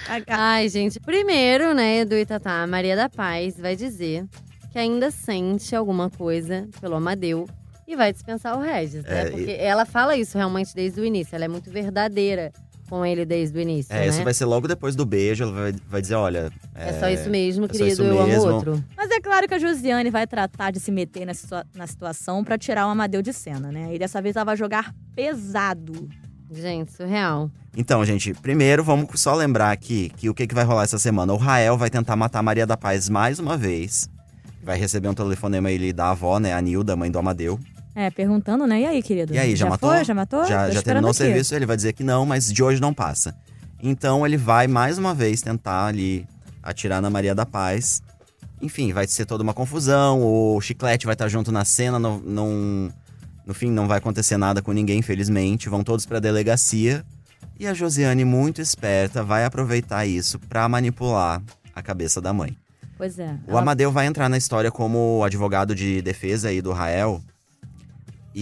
A- 0.09 0.17
a- 0.35 0.51
Ai, 0.53 0.69
gente, 0.69 1.01
primeiro, 1.01 1.75
né, 1.75 1.99
Edu 1.99 2.15
e 2.15 2.25
Tatá, 2.25 2.63
a 2.63 2.67
Maria 2.67 2.95
da 2.95 3.09
Paz 3.09 3.59
vai 3.59 3.75
dizer 3.75 4.25
que 4.71 4.79
ainda 4.79 5.11
sente 5.11 5.75
alguma 5.75 6.09
coisa 6.09 6.69
pelo 6.81 6.95
Amadeu 6.95 7.49
e 7.93 7.97
vai 7.97 8.13
dispensar 8.13 8.57
o 8.57 8.63
Regis, 8.63 9.05
né? 9.05 9.23
É, 9.23 9.27
e- 9.27 9.31
Porque 9.31 9.51
ela 9.59 9.85
fala 9.85 10.17
isso 10.17 10.37
realmente 10.39 10.75
desde 10.75 11.01
o 11.01 11.05
início, 11.05 11.35
ela 11.35 11.45
é 11.45 11.49
muito 11.49 11.71
verdadeira 11.71 12.53
com 12.89 13.07
ele 13.07 13.25
desde 13.25 13.57
o 13.57 13.61
início, 13.61 13.95
É, 13.95 14.01
né? 14.01 14.07
isso 14.09 14.25
vai 14.25 14.35
ser 14.35 14.45
logo 14.47 14.67
depois 14.67 14.97
do 14.97 15.07
beijo. 15.07 15.45
Ela 15.45 15.53
vai, 15.53 15.75
vai 15.89 16.01
dizer: 16.01 16.15
olha. 16.17 16.51
É 16.75 16.93
só 16.95 17.09
isso 17.09 17.31
mesmo, 17.31 17.67
é 17.67 17.69
querido, 17.69 17.89
isso 17.93 18.03
eu 18.03 18.21
amo 18.21 18.43
outro. 18.55 18.85
Mas 18.97 19.11
é 19.13 19.21
claro 19.21 19.47
que 19.47 19.55
a 19.55 19.59
Josiane 19.59 20.11
vai 20.11 20.27
tratar 20.27 20.73
de 20.73 20.81
se 20.81 20.91
meter 20.91 21.25
na, 21.25 21.33
situa- 21.35 21.65
na 21.75 21.87
situação 21.87 22.43
pra 22.43 22.59
tirar 22.59 22.87
o 22.87 22.91
Amadeu 22.91 23.23
de 23.23 23.33
cena, 23.33 23.71
né? 23.71 23.95
E 23.95 23.99
dessa 23.99 24.21
vez 24.21 24.35
ela 24.35 24.45
vai 24.45 24.57
jogar 24.57 24.93
pesado. 25.15 26.09
Gente, 26.53 26.93
surreal. 26.93 27.49
Então, 27.77 28.05
gente, 28.05 28.35
primeiro 28.35 28.83
vamos 28.83 29.21
só 29.21 29.35
lembrar 29.37 29.71
aqui 29.71 30.11
que 30.17 30.29
o 30.29 30.35
que, 30.35 30.49
que 30.49 30.55
vai 30.55 30.65
rolar 30.65 30.83
essa 30.83 30.99
semana. 30.99 31.33
O 31.33 31.37
Rael 31.37 31.79
vai 31.79 31.89
tentar 31.89 32.17
matar 32.17 32.41
a 32.41 32.43
Maria 32.43 32.67
da 32.67 32.77
Paz 32.77 33.09
mais 33.09 33.39
uma 33.39 33.57
vez. 33.57 34.11
vai 34.61 34.77
receber 34.77 35.09
um 35.09 35.15
telefonema 35.15 35.69
aí 35.69 35.93
da 35.93 36.11
avó, 36.11 36.41
né? 36.41 36.53
A 36.53 36.61
Nilda, 36.61 36.97
mãe 36.97 37.09
do 37.09 37.21
Amadeu. 37.21 37.59
É, 38.01 38.11
perguntando, 38.11 38.67
né? 38.67 38.81
E 38.81 38.87
aí, 38.87 39.03
querido? 39.03 39.35
E 39.35 39.39
aí, 39.39 39.55
já, 39.55 39.69
matou? 39.69 39.91
Foi? 39.91 40.05
Já 40.05 40.15
matou? 40.15 40.45
Já, 40.47 40.67
Tô 40.69 40.73
já 40.73 40.83
terminou 40.83 41.11
o 41.11 41.15
serviço? 41.15 41.55
Ele 41.55 41.67
vai 41.67 41.77
dizer 41.77 41.93
que 41.93 42.03
não, 42.03 42.25
mas 42.25 42.51
de 42.51 42.63
hoje 42.63 42.81
não 42.81 42.95
passa. 42.95 43.35
Então 43.83 44.25
ele 44.27 44.39
vai 44.39 44.67
mais 44.67 44.97
uma 44.97 45.15
vez 45.15 45.43
tentar 45.43 45.87
ali 45.87 46.27
atirar 46.63 47.03
na 47.03 47.11
Maria 47.11 47.35
da 47.35 47.45
Paz. 47.45 48.03
Enfim, 48.63 48.93
vai 48.93 49.07
ser 49.07 49.27
toda 49.27 49.43
uma 49.43 49.53
confusão. 49.53 50.23
O 50.23 50.59
Chiclete 50.63 51.05
vai 51.05 51.15
estar 51.15 51.29
junto 51.29 51.53
na 51.53 51.65
cena. 51.65 51.99
Não, 51.99 52.19
não- 52.21 52.91
no 53.47 53.53
fim, 53.55 53.71
não 53.71 53.87
vai 53.89 53.99
acontecer 53.99 54.37
nada 54.37 54.63
com 54.63 54.73
ninguém, 54.73 54.99
infelizmente. 55.01 55.69
Vão 55.69 55.83
todos 55.85 56.07
pra 56.07 56.21
delegacia. 56.21 57.05
E 57.59 57.67
a 57.67 57.75
Josiane, 57.75 58.25
muito 58.25 58.63
esperta, 58.63 59.23
vai 59.23 59.45
aproveitar 59.45 60.07
isso 60.07 60.39
pra 60.39 60.67
manipular 60.69 61.43
a 61.75 61.83
cabeça 61.83 62.19
da 62.21 62.33
mãe. 62.33 62.57
Pois 62.97 63.19
é. 63.19 63.35
O 63.49 63.57
Amadeu 63.59 63.91
vai 63.91 64.07
entrar 64.07 64.29
na 64.29 64.37
história 64.39 64.71
como 64.71 65.23
advogado 65.25 65.75
de 65.75 66.01
defesa 66.03 66.49
aí 66.49 66.61
do 66.63 66.73
Rael. 66.73 67.21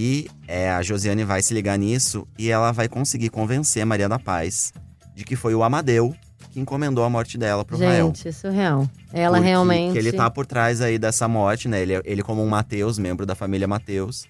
E 0.01 0.29
é, 0.47 0.71
a 0.71 0.81
Josiane 0.81 1.25
vai 1.25 1.43
se 1.43 1.53
ligar 1.53 1.77
nisso 1.77 2.25
e 2.39 2.49
ela 2.53 2.71
vai 2.71 2.89
conseguir 2.89 3.31
convencer 3.31 3.83
a 3.83 3.87
Maria 3.87 4.09
da 4.09 4.17
Paz 4.17 4.73
de 5.13 5.25
que 5.25 5.35
foi 5.35 5.57
o 5.57 5.65
Amadeu 5.65 6.15
que 6.53 6.61
encomendou 6.61 7.03
a 7.03 7.11
morte 7.11 7.37
dela 7.37 7.65
pro 7.65 7.77
Rael. 7.77 8.07
Gente, 8.07 8.33
surreal. 8.33 8.89
Ela 9.13 9.39
Porque- 9.39 9.49
realmente. 9.49 9.93
Que 9.95 9.99
ele 9.99 10.13
tá 10.13 10.31
por 10.31 10.47
trás 10.47 10.81
aí 10.81 11.01
dessa 11.01 11.27
morte, 11.27 11.67
né? 11.67 11.83
Ele, 11.83 12.01
ele 12.05 12.23
como 12.23 12.45
um 12.45 12.49
Mateus, 12.49 12.97
membro 12.97 13.27
da 13.27 13.35
família 13.35 13.67
Mateus, 13.67 14.25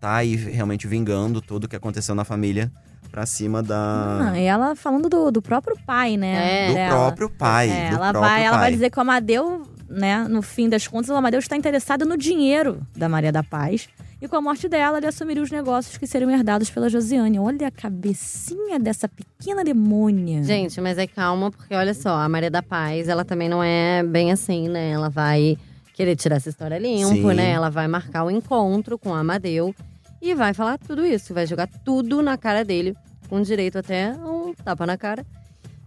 tá 0.00 0.16
aí 0.16 0.34
realmente 0.34 0.88
vingando 0.88 1.40
tudo 1.40 1.68
que 1.68 1.76
aconteceu 1.76 2.16
na 2.16 2.24
família 2.24 2.68
pra 3.08 3.24
cima 3.24 3.62
da. 3.62 4.32
Ah, 4.32 4.38
e 4.40 4.42
ela 4.44 4.74
falando 4.74 5.08
do, 5.08 5.30
do 5.30 5.40
próprio 5.40 5.76
pai, 5.86 6.16
né? 6.16 6.64
É. 6.64 6.68
do 6.68 6.74
dela. 6.74 6.96
próprio 6.96 7.30
pai. 7.30 7.70
É, 7.70 7.90
do 7.90 7.94
ela, 7.94 8.10
próprio 8.10 8.20
vai, 8.20 8.42
ela 8.42 8.50
pai. 8.56 8.60
vai 8.60 8.72
dizer 8.72 8.90
que 8.90 8.98
o 8.98 9.02
Amadeu, 9.02 9.62
né, 9.92 10.26
no 10.28 10.40
fim 10.40 10.68
das 10.68 10.88
contas, 10.88 11.10
o 11.10 11.14
Amadeu 11.14 11.38
está 11.38 11.56
interessado 11.56 12.06
no 12.06 12.16
dinheiro 12.16 12.80
da 12.96 13.08
Maria 13.08 13.30
da 13.30 13.42
Paz. 13.42 13.88
E 14.20 14.28
com 14.28 14.36
a 14.36 14.40
morte 14.40 14.68
dela, 14.68 14.98
ele 14.98 15.06
assumiria 15.06 15.42
os 15.42 15.50
negócios 15.50 15.98
que 15.98 16.06
seriam 16.06 16.30
herdados 16.30 16.70
pela 16.70 16.88
Josiane. 16.88 17.38
Olha 17.38 17.66
a 17.66 17.70
cabecinha 17.70 18.78
dessa 18.78 19.08
pequena 19.08 19.64
demônia. 19.64 20.44
Gente, 20.44 20.80
mas 20.80 20.96
é 20.96 21.08
calma, 21.08 21.50
porque 21.50 21.74
olha 21.74 21.92
só, 21.92 22.16
a 22.16 22.28
Maria 22.28 22.50
da 22.50 22.62
Paz, 22.62 23.08
ela 23.08 23.24
também 23.24 23.48
não 23.48 23.62
é 23.62 24.02
bem 24.04 24.30
assim, 24.30 24.68
né? 24.68 24.90
Ela 24.90 25.08
vai 25.08 25.58
querer 25.92 26.16
tirar 26.16 26.36
essa 26.36 26.48
história 26.48 26.78
limpo, 26.78 27.08
Sim. 27.08 27.34
né? 27.34 27.50
Ela 27.50 27.68
vai 27.68 27.88
marcar 27.88 28.24
o 28.24 28.30
encontro 28.30 28.96
com 28.96 29.10
o 29.10 29.14
Amadeu 29.14 29.74
e 30.20 30.34
vai 30.34 30.54
falar 30.54 30.78
tudo 30.78 31.04
isso, 31.04 31.34
vai 31.34 31.46
jogar 31.46 31.68
tudo 31.84 32.22
na 32.22 32.38
cara 32.38 32.64
dele, 32.64 32.96
com 33.28 33.42
direito 33.42 33.76
até 33.76 34.12
a 34.12 34.30
um 34.30 34.54
tapa 34.54 34.86
na 34.86 34.96
cara. 34.96 35.26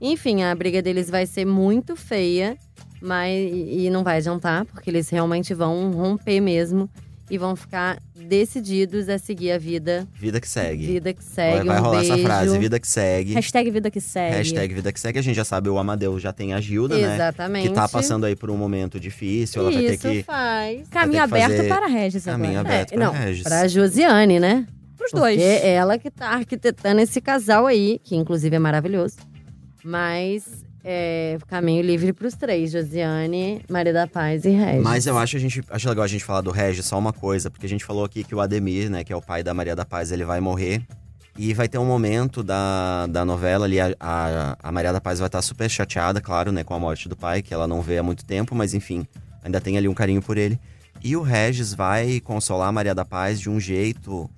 Enfim, 0.01 0.43
a 0.43 0.53
briga 0.53 0.81
deles 0.81 1.09
vai 1.09 1.25
ser 1.25 1.45
muito 1.45 1.95
feia, 1.95 2.57
mas 3.01 3.31
e 3.51 3.89
não 3.89 4.03
vai 4.03 4.17
adiantar, 4.17 4.65
porque 4.65 4.89
eles 4.89 5.09
realmente 5.09 5.53
vão 5.53 5.91
romper 5.91 6.39
mesmo 6.39 6.89
e 7.29 7.37
vão 7.39 7.55
ficar 7.55 7.97
decididos 8.15 9.09
a 9.09 9.17
seguir 9.17 9.51
a 9.51 9.57
vida, 9.57 10.07
Vida 10.13 10.39
que 10.39 10.47
segue. 10.47 10.85
vida 10.85 11.11
que 11.13 11.23
vai 11.23 11.33
segue. 11.53 11.67
vai 11.67 11.79
um 11.79 11.83
rolar 11.83 12.01
essa 12.01 12.13
beijo. 12.13 12.27
frase, 12.27 12.59
vida 12.59 12.79
que 12.79 12.87
segue. 12.87 13.33
Hashtag 13.33 13.71
vida 13.71 13.89
que 13.89 13.99
segue. 14.01 14.35
Hashtag 14.35 14.73
vida 14.75 14.91
que 14.91 14.99
segue. 14.99 15.17
A 15.19 15.21
gente 15.23 15.35
já 15.35 15.43
sabe, 15.43 15.67
o 15.69 15.77
Amadeu 15.79 16.19
já 16.19 16.31
tem 16.31 16.53
a 16.53 16.61
Gilda, 16.61 16.95
né? 16.97 17.15
Exatamente. 17.15 17.67
Que 17.69 17.73
tá 17.73 17.87
passando 17.89 18.25
aí 18.25 18.35
por 18.35 18.51
um 18.51 18.57
momento 18.57 18.99
difícil. 18.99 19.61
Ela 19.63 19.71
vai 19.71 19.85
Isso 19.85 20.01
ter 20.03 20.17
que. 20.17 20.23
faz. 20.23 20.87
Caminho 20.89 21.27
Vai 21.27 21.27
ter 21.29 21.35
que 21.37 21.43
aberto 21.43 21.57
fazer 21.57 21.69
para 21.69 21.85
a 21.85 21.89
Regis 21.89 22.25
Caminho 22.25 22.59
agora. 22.59 22.75
aberto 22.75 22.91
É, 22.91 22.95
pra 22.95 23.05
não, 23.05 23.13
Regis. 23.13 23.43
Pra 23.43 23.67
Josiane, 23.67 24.39
né? 24.39 24.67
Pros 24.97 25.11
Porque 25.11 25.21
dois. 25.21 25.39
é 25.41 25.69
ela 25.73 25.97
que 25.97 26.09
tá 26.11 26.29
arquitetando 26.29 27.01
esse 27.01 27.19
casal 27.19 27.65
aí, 27.67 27.99
que 28.03 28.15
inclusive 28.15 28.55
é 28.55 28.59
maravilhoso. 28.59 29.17
Mas 29.85 30.65
é 30.83 31.37
caminho 31.47 31.83
livre 31.83 32.11
pros 32.11 32.33
três: 32.33 32.71
Josiane, 32.71 33.61
Maria 33.69 33.93
da 33.93 34.07
Paz 34.07 34.43
e 34.43 34.49
Regis. 34.49 34.83
Mas 34.83 35.05
eu 35.05 35.15
acho, 35.15 35.37
a 35.37 35.39
gente, 35.39 35.63
acho 35.69 35.87
legal 35.89 36.03
a 36.03 36.07
gente 36.07 36.23
falar 36.23 36.41
do 36.41 36.49
Regis 36.49 36.85
só 36.85 36.97
uma 36.97 37.13
coisa, 37.13 37.51
porque 37.51 37.67
a 37.67 37.69
gente 37.69 37.85
falou 37.85 38.03
aqui 38.03 38.23
que 38.23 38.33
o 38.33 38.41
Ademir, 38.41 38.89
né, 38.89 39.03
que 39.03 39.13
é 39.13 39.15
o 39.15 39.21
pai 39.21 39.43
da 39.43 39.53
Maria 39.53 39.75
da 39.75 39.85
Paz, 39.85 40.11
ele 40.11 40.25
vai 40.25 40.39
morrer. 40.39 40.81
E 41.37 41.53
vai 41.53 41.67
ter 41.67 41.77
um 41.77 41.85
momento 41.85 42.41
da, 42.41 43.07
da 43.07 43.25
novela 43.25 43.65
ali, 43.65 43.79
a, 43.79 43.93
a, 43.99 44.57
a 44.57 44.71
Maria 44.71 44.93
da 44.93 45.01
Paz 45.01 45.19
vai 45.19 45.27
estar 45.27 45.41
super 45.41 45.69
chateada, 45.69 46.21
claro, 46.21 46.51
né, 46.51 46.63
com 46.63 46.73
a 46.73 46.79
morte 46.79 47.09
do 47.09 47.15
pai, 47.15 47.41
que 47.41 47.53
ela 47.53 47.67
não 47.67 47.81
vê 47.81 47.97
há 47.97 48.03
muito 48.03 48.23
tempo, 48.23 48.55
mas 48.55 48.73
enfim, 48.73 49.05
ainda 49.43 49.59
tem 49.59 49.77
ali 49.77 49.87
um 49.87 49.93
carinho 49.93 50.21
por 50.21 50.37
ele. 50.37 50.57
E 51.03 51.15
o 51.15 51.21
Regis 51.21 51.73
vai 51.73 52.19
consolar 52.21 52.69
a 52.69 52.71
Maria 52.71 52.95
da 52.95 53.03
Paz 53.03 53.39
de 53.39 53.49
um 53.49 53.59
jeito 53.59 54.29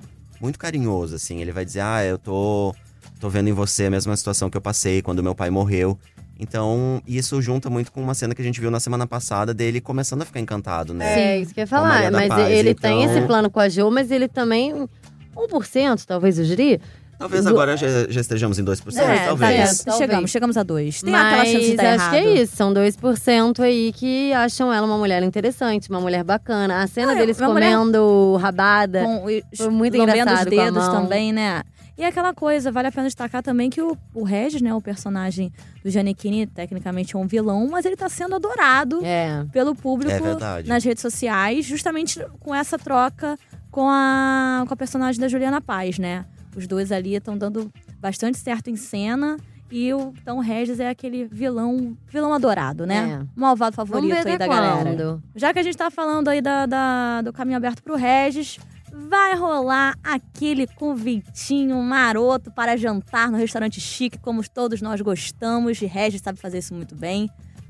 muito 0.42 0.58
carinhoso, 0.58 1.16
assim. 1.16 1.40
Ele 1.40 1.52
vai 1.52 1.64
dizer, 1.64 1.82
ah, 1.82 2.04
eu 2.04 2.18
tô, 2.18 2.76
tô 3.20 3.30
vendo 3.30 3.48
em 3.50 3.54
você 3.54 3.86
a 3.86 3.90
mesma 3.90 4.16
situação 4.16 4.50
que 4.50 4.58
eu 4.58 4.62
passei 4.62 5.02
quando 5.02 5.24
meu 5.24 5.34
pai 5.36 5.50
morreu. 5.50 5.98
Então, 6.40 7.02
isso 7.08 7.42
junta 7.42 7.68
muito 7.70 7.92
com 7.92 8.02
uma 8.02 8.14
cena 8.14 8.36
que 8.36 8.42
a 8.42 8.46
gente 8.46 8.62
viu 8.62 8.70
na 8.70 8.80
semana 8.80 9.08
passada 9.08 9.54
dele 9.56 9.82
começando 9.82 10.22
a 10.22 10.26
ficar 10.26 10.40
encantado, 10.40 10.94
né? 10.94 11.20
É, 11.36 11.40
isso 11.40 11.52
que 11.54 11.60
eu 11.60 11.64
ia 11.64 11.68
falar. 11.68 12.12
Mas 12.12 12.28
Paz, 12.28 12.50
ele 12.52 12.70
então- 12.72 12.92
tem 12.92 13.04
esse 13.04 13.22
plano 13.26 13.50
com 13.50 13.60
a 13.60 13.68
Jo, 13.68 13.90
mas 13.90 14.12
ele 14.12 14.28
também. 14.28 14.88
1%, 15.36 16.06
talvez 16.06 16.38
eu 16.40 16.46
diria. 16.46 16.80
Talvez 17.20 17.44
Do- 17.46 17.50
agora 17.50 17.76
já, 17.76 17.88
já 18.08 18.22
estejamos 18.22 18.60
em 18.60 18.64
2%, 18.64 19.00
É, 19.04 19.26
talvez. 19.26 19.80
tá, 19.80 19.86
Talvez. 19.86 19.98
chegamos, 19.98 20.30
chegamos 20.32 20.58
a 20.58 20.62
dois. 20.62 21.02
Tem 21.02 21.12
mas 21.12 21.26
aquela 21.34 21.46
chance 21.46 21.72
de 21.72 21.76
dar 21.76 21.84
acho 21.84 21.96
errado. 21.96 22.12
que 22.12 22.18
é 22.18 22.42
isso. 22.44 22.56
São 22.56 22.72
2% 22.74 23.60
aí 23.64 23.92
que 23.94 24.32
acham 24.34 24.72
ela 24.72 24.86
uma 24.86 24.98
mulher 25.00 25.24
interessante, 25.24 25.90
uma 25.90 26.00
mulher 26.00 26.24
bacana. 26.24 26.84
A 26.84 26.88
cena 26.88 27.14
Ah, 27.14 27.16
é, 27.16 27.18
deles 27.20 27.40
uma 27.40 27.50
mulher- 27.50 27.72
comendo 27.76 28.36
rabada. 28.40 29.02
Com, 29.04 29.26
Foi 29.56 29.70
muito 29.70 29.98
engraçado 29.98 30.28
os 30.28 30.34
com 30.56 30.62
a 30.62 30.64
dedos 30.64 30.88
mão. 30.88 31.02
também, 31.04 31.34
né? 31.34 31.64
E 31.98 32.04
aquela 32.06 32.34
coisa, 32.34 32.72
vale 32.72 32.88
a 32.90 32.92
pena 32.92 33.08
destacar 33.08 33.42
também 33.42 33.70
que 33.72 33.82
o, 33.82 33.98
o 34.14 34.24
Regis, 34.24 34.62
né, 34.62 34.72
o 34.74 34.80
personagem 34.82 35.52
do 35.84 35.90
Giannichini, 35.90 36.46
tecnicamente 36.46 37.16
é 37.16 37.20
um 37.20 37.26
vilão, 37.26 37.68
mas 37.72 37.86
ele 37.86 37.96
tá 37.96 38.08
sendo 38.08 38.36
adorado 38.36 39.04
É. 39.04 39.44
pelo 39.52 39.74
público 39.74 40.12
É 40.14 40.64
nas 40.64 40.84
redes 40.84 41.02
sociais, 41.02 41.66
justamente 41.66 42.24
com 42.40 42.54
essa 42.54 42.78
troca 42.78 43.38
com 43.72 43.88
a, 43.90 44.64
com 44.68 44.74
a 44.74 44.78
personagem 44.78 45.20
da 45.20 45.28
Juliana 45.28 45.60
Paz, 45.60 45.98
né? 45.98 46.26
Os 46.56 46.68
dois 46.68 46.92
ali 46.92 47.16
estão 47.16 47.38
dando 47.38 47.72
bastante 48.00 48.38
certo 48.38 48.70
em 48.70 48.76
cena. 48.76 49.38
E 49.70 49.94
o, 49.94 50.14
então 50.22 50.38
o 50.38 50.40
Regis 50.40 50.80
é 50.80 50.90
aquele 50.90 51.26
vilão, 51.26 51.98
vilão 52.08 52.32
adorado, 52.34 52.86
né? 52.88 53.20
É. 53.22 53.26
Malvado 53.36 53.76
favorito 53.76 54.14
aí 54.28 54.38
da 54.38 54.48
galera. 54.48 54.84
quando. 54.84 55.22
Já 55.36 55.52
que 55.52 55.60
a 55.60 55.64
gente 55.64 55.76
tá 55.76 55.92
falando 55.92 56.30
aí 56.30 56.42
da, 56.42 56.66
da- 56.66 57.22
do 57.22 57.34
caminho 57.34 57.58
aberto 57.58 57.84
pro 57.84 57.96
Regis, 57.98 58.58
vai 58.98 59.36
rolar 59.36 59.96
aquele 60.04 60.66
convitinho 60.66 61.82
maroto 61.82 62.52
para 62.52 62.76
jantar 62.76 63.32
no 63.32 63.38
restaurante 63.38 63.80
chique, 63.80 64.18
como 64.18 64.48
todos 64.50 64.82
nós 64.82 65.00
gostamos. 65.02 65.82
E 65.82 65.86
Regis 65.86 66.22
sabe 66.22 66.40
fazer 66.40 66.58
isso 66.58 66.74
muito 66.74 66.96
bem, 66.96 67.30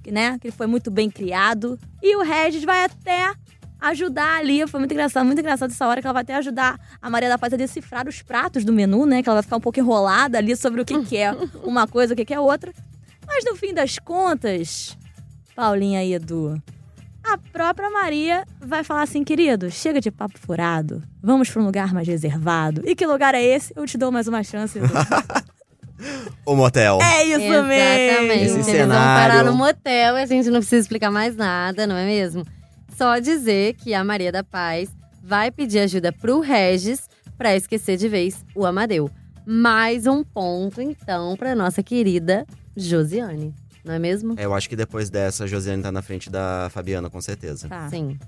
né? 0.10 0.40
Que 0.40 0.48
ele 0.48 0.56
foi 0.56 0.68
muito 0.68 0.90
bem 0.90 1.10
criado. 1.10 1.78
E 2.02 2.16
o 2.16 2.24
Regis 2.24 2.64
vai 2.64 2.86
até 2.86 3.34
ajudar 3.80 4.40
ali. 4.40 4.66
Foi 4.68 4.80
muito 4.80 4.92
engraçado, 4.92 5.26
muito 5.26 5.40
engraçado 5.40 5.72
essa 5.72 5.88
hora 5.88 6.02
que 6.02 6.08
ela 6.08 6.14
vai 6.14 6.24
até 6.24 6.36
ajudar 6.36 6.80
a 7.02 7.10
Maria 7.10 7.30
da 7.30 7.38
Paz 7.38 7.54
a 7.54 7.58
decifrar 7.58 8.08
os 8.08 8.22
pratos 8.22 8.64
do 8.64 8.72
menu, 8.72 9.06
né? 9.06 9.22
Que 9.22 9.30
ela 9.30 9.36
vai 9.36 9.44
ficar 9.44 9.58
um 9.58 9.62
pouco 9.62 9.80
enrolada 9.80 10.38
ali 10.38 10.56
sobre 10.56 10.82
o 10.82 10.86
que, 10.86 11.04
que 11.04 11.18
é 11.18 11.32
uma 11.64 11.88
coisa, 11.88 12.14
o 12.14 12.18
que, 12.18 12.26
que 12.26 12.34
é 12.34 12.40
outra. 12.40 12.74
Mas 13.26 13.44
no 13.44 13.56
fim 13.56 13.74
das 13.74 14.00
contas, 14.00 14.98
Paulinha 15.54 16.04
e 16.04 16.14
Edu, 16.14 16.62
a 17.34 17.38
própria 17.38 17.90
Maria 17.90 18.46
vai 18.62 18.84
falar 18.84 19.04
assim, 19.04 19.24
querido, 19.24 19.70
chega 19.70 20.00
de 20.00 20.10
papo 20.12 20.38
furado, 20.40 21.04
vamos 21.22 21.50
para 21.50 21.62
um 21.62 21.66
lugar 21.66 21.94
mais 21.94 22.08
reservado. 22.08 22.82
E 22.86 22.96
que 22.96 23.06
lugar 23.06 23.36
é 23.36 23.42
esse? 23.44 23.74
Eu 23.76 23.86
te 23.86 23.98
dou 23.98 24.12
mais 24.12 24.28
uma 24.28 24.44
chance. 24.44 24.80
O 26.46 26.56
motel. 26.56 27.00
é 27.02 27.24
isso 27.24 27.42
Exatamente. 27.42 27.68
mesmo! 27.68 28.32
Esse 28.32 28.44
Eles 28.44 28.54
vão 28.54 28.64
cenário. 28.64 29.34
parar 29.34 29.44
no 29.44 29.58
motel 29.58 30.16
e 30.18 30.22
a 30.22 30.26
gente 30.28 30.48
não 30.50 30.60
precisa 30.60 30.82
explicar 30.82 31.10
mais 31.10 31.36
nada, 31.36 31.88
não 31.88 31.96
é 31.98 32.06
mesmo? 32.06 32.46
Só 32.96 33.18
dizer 33.18 33.74
que 33.74 33.96
a 33.96 34.04
Maria 34.04 34.32
da 34.32 34.44
Paz 34.44 34.90
vai 35.24 35.50
pedir 35.50 35.80
ajuda 35.80 36.14
pro 36.14 36.40
Regis 36.40 37.10
pra 37.36 37.56
esquecer 37.56 37.98
de 37.98 38.08
vez 38.08 38.46
o 38.56 38.64
Amadeu. 38.66 39.10
Mais 39.46 40.06
um 40.06 40.24
ponto, 40.24 40.82
então, 40.82 41.36
pra 41.36 41.56
nossa 41.56 41.82
querida 41.82 42.46
Josiane. 42.76 43.54
Não 43.88 43.94
é 43.94 44.00
mesmo? 44.00 44.36
É, 44.38 44.46
Eu 44.46 44.54
acho 44.54 44.68
que 44.70 44.76
depois 44.76 45.10
dessa, 45.10 45.46
a 45.46 45.48
Josiane 45.48 45.82
tá 45.82 45.92
na 45.92 46.02
frente 46.02 46.30
da 46.30 46.68
Fabiana, 46.72 47.10
com 47.10 47.22
certeza. 47.22 47.68
Tá. 47.70 47.90
Sim. 47.90 48.20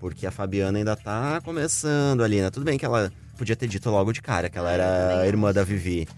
Porque 0.00 0.26
a 0.26 0.30
Fabiana 0.32 0.78
ainda 0.78 0.96
tá 0.96 1.40
começando 1.44 2.22
ali, 2.24 2.40
né? 2.40 2.50
Tudo 2.50 2.64
bem 2.64 2.76
que 2.76 2.84
ela 2.84 3.12
podia 3.38 3.54
ter 3.54 3.68
dito 3.68 3.88
logo 3.90 4.12
de 4.12 4.20
cara 4.20 4.50
que 4.50 4.58
ela 4.58 4.68
Ah, 4.68 4.72
era 4.72 5.20
a 5.20 5.26
irmã 5.26 5.48
acho. 5.48 5.54
da 5.54 5.62
Vivi. 5.64 6.08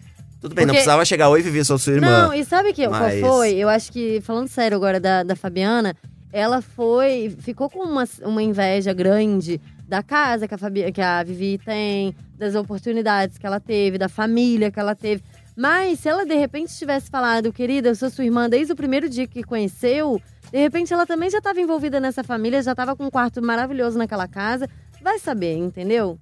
Tudo 0.40 0.55
bem, 0.55 0.64
não 0.64 0.72
Porque- 0.72 0.79
precisava 0.83 1.05
chegar, 1.05 1.29
oi 1.29 1.42
Vivi, 1.42 1.64
sou 1.64 1.79
sua 1.79 1.92
irmã. 1.94 2.24
Não, 2.24 2.35
e 2.35 2.44
sabe 2.44 2.72
que, 2.72 2.87
Mas- 2.88 3.20
qual 3.20 3.33
foi? 3.37 3.55
Eu 3.55 3.68
acho 3.68 3.92
que, 3.92 4.20
falando 4.22 4.48
sério 4.48 4.77
agora 4.77 4.98
da, 4.98 5.22
da 5.22 5.37
Fabiana, 5.37 5.94
ela 6.33 6.61
foi. 6.62 7.35
Ficou 7.40 7.68
com 7.70 7.81
uma, 7.81 8.05
uma 8.22 8.42
inveja 8.42 8.92
grande 8.92 9.61
da 9.87 10.03
casa 10.03 10.48
que 10.48 10.55
a, 10.55 10.59
Fabi, 10.59 10.90
que 10.92 11.00
a 11.00 11.22
Vivi 11.22 11.59
tem, 11.59 12.14
das 12.38 12.55
oportunidades 12.55 13.37
que 13.38 13.46
ela 13.46 13.61
teve, 13.61 13.96
da 13.98 14.09
família 14.09 14.70
que 14.70 14.81
ela 14.81 14.94
teve. 14.94 15.22
Mas 15.57 16.01
se 16.01 16.09
ela 16.09 16.25
de 16.27 16.35
repente 16.35 16.77
tivesse 16.77 17.09
falado, 17.11 17.53
querida, 17.53 17.88
eu 17.90 17.95
sou 17.95 18.11
sua 18.11 18.25
irmã 18.25 18.49
desde 18.51 18.73
o 18.73 18.77
primeiro 18.77 19.09
dia 19.09 19.27
que 19.27 19.43
conheceu, 19.43 20.21
de 20.51 20.59
repente 20.59 20.93
ela 20.93 21.07
também 21.07 21.31
já 21.31 21.38
estava 21.38 21.61
envolvida 21.61 22.01
nessa 22.01 22.25
família, 22.25 22.62
já 22.62 22.73
estava 22.73 22.97
com 22.97 23.05
um 23.07 23.11
quarto 23.11 23.40
maravilhoso 23.43 23.97
naquela 23.97 24.27
casa. 24.27 24.69
Vai 25.03 25.19
saber, 25.19 25.55
entendeu? 25.57 26.19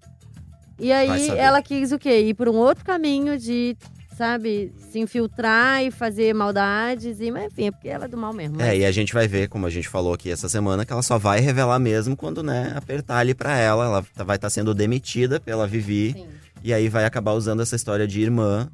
E 0.78 0.92
aí 0.92 1.08
ela 1.38 1.62
quis 1.62 1.92
o 1.92 1.98
quê? 1.98 2.20
Ir 2.20 2.34
por 2.34 2.48
um 2.48 2.56
outro 2.56 2.84
caminho 2.84 3.38
de 3.38 3.76
sabe, 4.16 4.72
se 4.90 4.98
infiltrar 5.00 5.82
e 5.82 5.90
fazer 5.90 6.34
maldades. 6.34 7.18
E, 7.20 7.30
mas 7.30 7.46
enfim, 7.52 7.68
é 7.68 7.70
porque 7.70 7.88
ela 7.88 8.04
é 8.04 8.08
do 8.08 8.16
mal 8.16 8.32
mesmo. 8.32 8.60
É, 8.60 8.66
mas- 8.68 8.78
e 8.80 8.84
a 8.84 8.92
gente 8.92 9.14
vai 9.14 9.26
ver, 9.26 9.48
como 9.48 9.66
a 9.66 9.70
gente 9.70 9.88
falou 9.88 10.12
aqui 10.12 10.30
essa 10.30 10.48
semana, 10.48 10.84
que 10.84 10.92
ela 10.92 11.02
só 11.02 11.16
vai 11.18 11.40
revelar 11.40 11.78
mesmo 11.78 12.14
quando, 12.16 12.42
né, 12.42 12.72
apertar 12.76 13.18
ali 13.18 13.34
pra 13.34 13.56
ela. 13.56 13.84
Ela 13.86 14.04
tá- 14.14 14.22
vai 14.24 14.36
estar 14.36 14.50
sendo 14.50 14.74
demitida 14.74 15.40
pela 15.40 15.66
Vivi. 15.66 16.12
Sim. 16.12 16.26
E 16.62 16.72
aí 16.74 16.88
vai 16.88 17.04
acabar 17.04 17.32
usando 17.32 17.62
essa 17.62 17.74
história 17.74 18.06
de 18.06 18.20
irmã. 18.20 18.68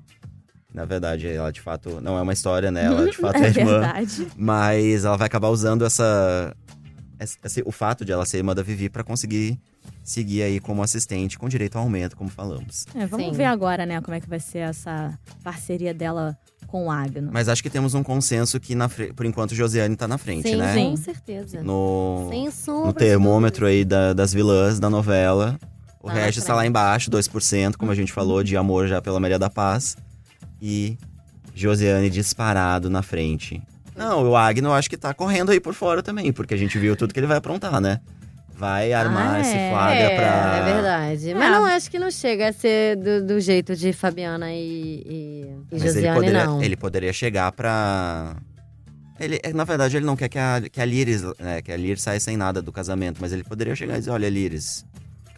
Na 0.72 0.85
verdade, 0.85 1.26
ela 1.26 1.50
de 1.50 1.61
fato 1.61 2.00
não 2.00 2.18
é 2.18 2.22
uma 2.22 2.33
história, 2.33 2.70
né? 2.70 2.85
Ela 2.85 3.07
de 3.11 3.16
fato 3.16 3.37
é, 3.37 3.46
É 3.46 3.48
irmã. 3.48 3.81
verdade. 3.81 4.26
Mas 4.37 5.04
ela 5.04 5.16
vai 5.16 5.26
acabar 5.26 5.48
usando 5.48 5.85
essa, 5.85 6.54
esse- 7.18 7.38
esse- 7.42 7.62
o 7.64 7.72
fato 7.72 8.04
de 8.04 8.12
ela 8.12 8.26
ser 8.26 8.38
irmã 8.38 8.54
da 8.54 8.62
Vivi 8.62 8.88
pra 8.88 9.02
conseguir 9.02 9.59
seguir 10.04 10.42
aí 10.42 10.61
como 10.61 10.83
assistente 10.83 11.38
com 11.38 11.48
direito 11.48 11.76
ao 11.76 11.85
aumento, 11.85 12.16
como 12.16 12.28
falamos. 12.31 12.85
É, 12.94 13.07
vamos 13.07 13.26
Sim. 13.28 13.33
ver 13.33 13.44
agora, 13.44 13.85
né, 13.87 14.00
como 14.00 14.14
é 14.14 14.20
que 14.20 14.28
vai 14.28 14.40
ser 14.40 14.59
essa 14.59 15.18
parceria 15.42 15.92
dela 15.94 16.37
com 16.66 16.87
o 16.87 16.90
Agno. 16.90 17.31
Mas 17.33 17.48
acho 17.48 17.62
que 17.62 17.70
temos 17.70 17.94
um 17.94 18.02
consenso 18.02 18.59
que, 18.61 18.74
na 18.74 18.88
fre- 18.88 19.12
por 19.14 19.24
enquanto, 19.24 19.54
Josiane 19.54 19.96
tá 19.96 20.07
na 20.09 20.18
frente, 20.18 20.48
Sim, 20.50 20.57
né? 20.57 20.74
sim. 20.74 20.90
com 20.90 20.96
certeza. 20.96 21.62
No, 21.62 22.31
no 22.85 22.92
termômetro 22.92 23.64
aí 23.66 23.85
da- 23.87 24.12
das 24.12 24.33
vilãs 24.35 24.78
da 24.78 24.90
novela. 24.90 25.59
O 26.00 26.09
Tá 26.09 26.14
na 26.14 26.20
Regis 26.20 26.42
tá 26.42 26.46
frente. 26.48 26.57
lá 26.57 26.66
embaixo, 26.66 27.11
2%, 27.11 27.76
como 27.76 27.90
a 27.90 27.94
gente 27.94 28.12
falou, 28.12 28.42
de 28.42 28.57
amor 28.57 28.87
já 28.87 29.00
pela 29.02 29.18
Maria 29.18 29.38
da 29.38 29.50
Paz. 29.50 29.96
E 30.61 30.97
Josiane 31.55 32.11
disparado 32.11 32.88
na 32.90 33.03
frente. 33.03 33.61
Não, 33.97 34.31
o 34.31 34.37
Agno 34.37 34.73
acho 34.73 34.88
que 34.88 34.97
tá 34.97 35.12
correndo 35.12 35.51
aí 35.51 35.59
por 35.61 35.75
fora 35.75 36.03
também, 36.03 36.33
porque 36.33 36.55
a 36.55 36.57
gente 36.57 36.79
viu 36.79 36.94
tudo 36.97 37.12
que 37.12 37.18
ele 37.21 37.27
vai 37.27 37.37
aprontar, 37.38 37.81
né? 37.81 38.01
Vai 38.57 38.92
armar 38.92 39.37
Ah, 39.37 39.40
esse 39.40 39.55
é. 39.57 39.71
flagra 39.71 40.01
é, 40.01 40.16
pra. 40.16 40.57
É 40.57 40.73
verdade. 40.73 41.35
Mas 41.35 41.51
não 41.51 41.64
acho 41.64 41.90
que 41.90 41.99
não 41.99 42.11
chega 42.11 42.49
a 42.49 42.53
ser 42.53 42.97
do, 42.97 43.25
do 43.25 43.40
jeito 43.40 43.77
de 43.77 43.92
Fabiana 43.92 44.53
e, 44.53 44.57
e, 44.59 45.47
e 45.47 45.57
Mas 45.71 45.83
ele 45.83 45.92
Josiane, 45.94 46.16
poderia, 46.16 46.44
não. 46.47 46.62
ele 46.62 46.77
poderia 46.77 47.12
chegar 47.12 47.53
pra. 47.53 48.35
Ele, 49.21 49.38
é, 49.42 49.53
na 49.53 49.64
verdade, 49.64 49.97
ele 49.97 50.07
não 50.07 50.16
quer 50.16 50.29
que 50.29 50.38
a, 50.38 50.61
que 50.73 50.81
a 50.81 50.85
Liris, 50.85 51.23
né, 51.38 51.61
que 51.62 51.71
a 51.73 51.77
Liris 51.77 52.03
saia 52.03 52.18
sem 52.21 52.37
nada 52.37 52.61
do 52.62 52.71
casamento, 52.73 53.18
mas 53.21 53.33
ele 53.33 53.42
poderia 53.44 53.75
chegar 53.77 53.94
e 53.97 53.99
dizer, 53.99 54.11
olha, 54.11 54.29
Liris, 54.29 54.85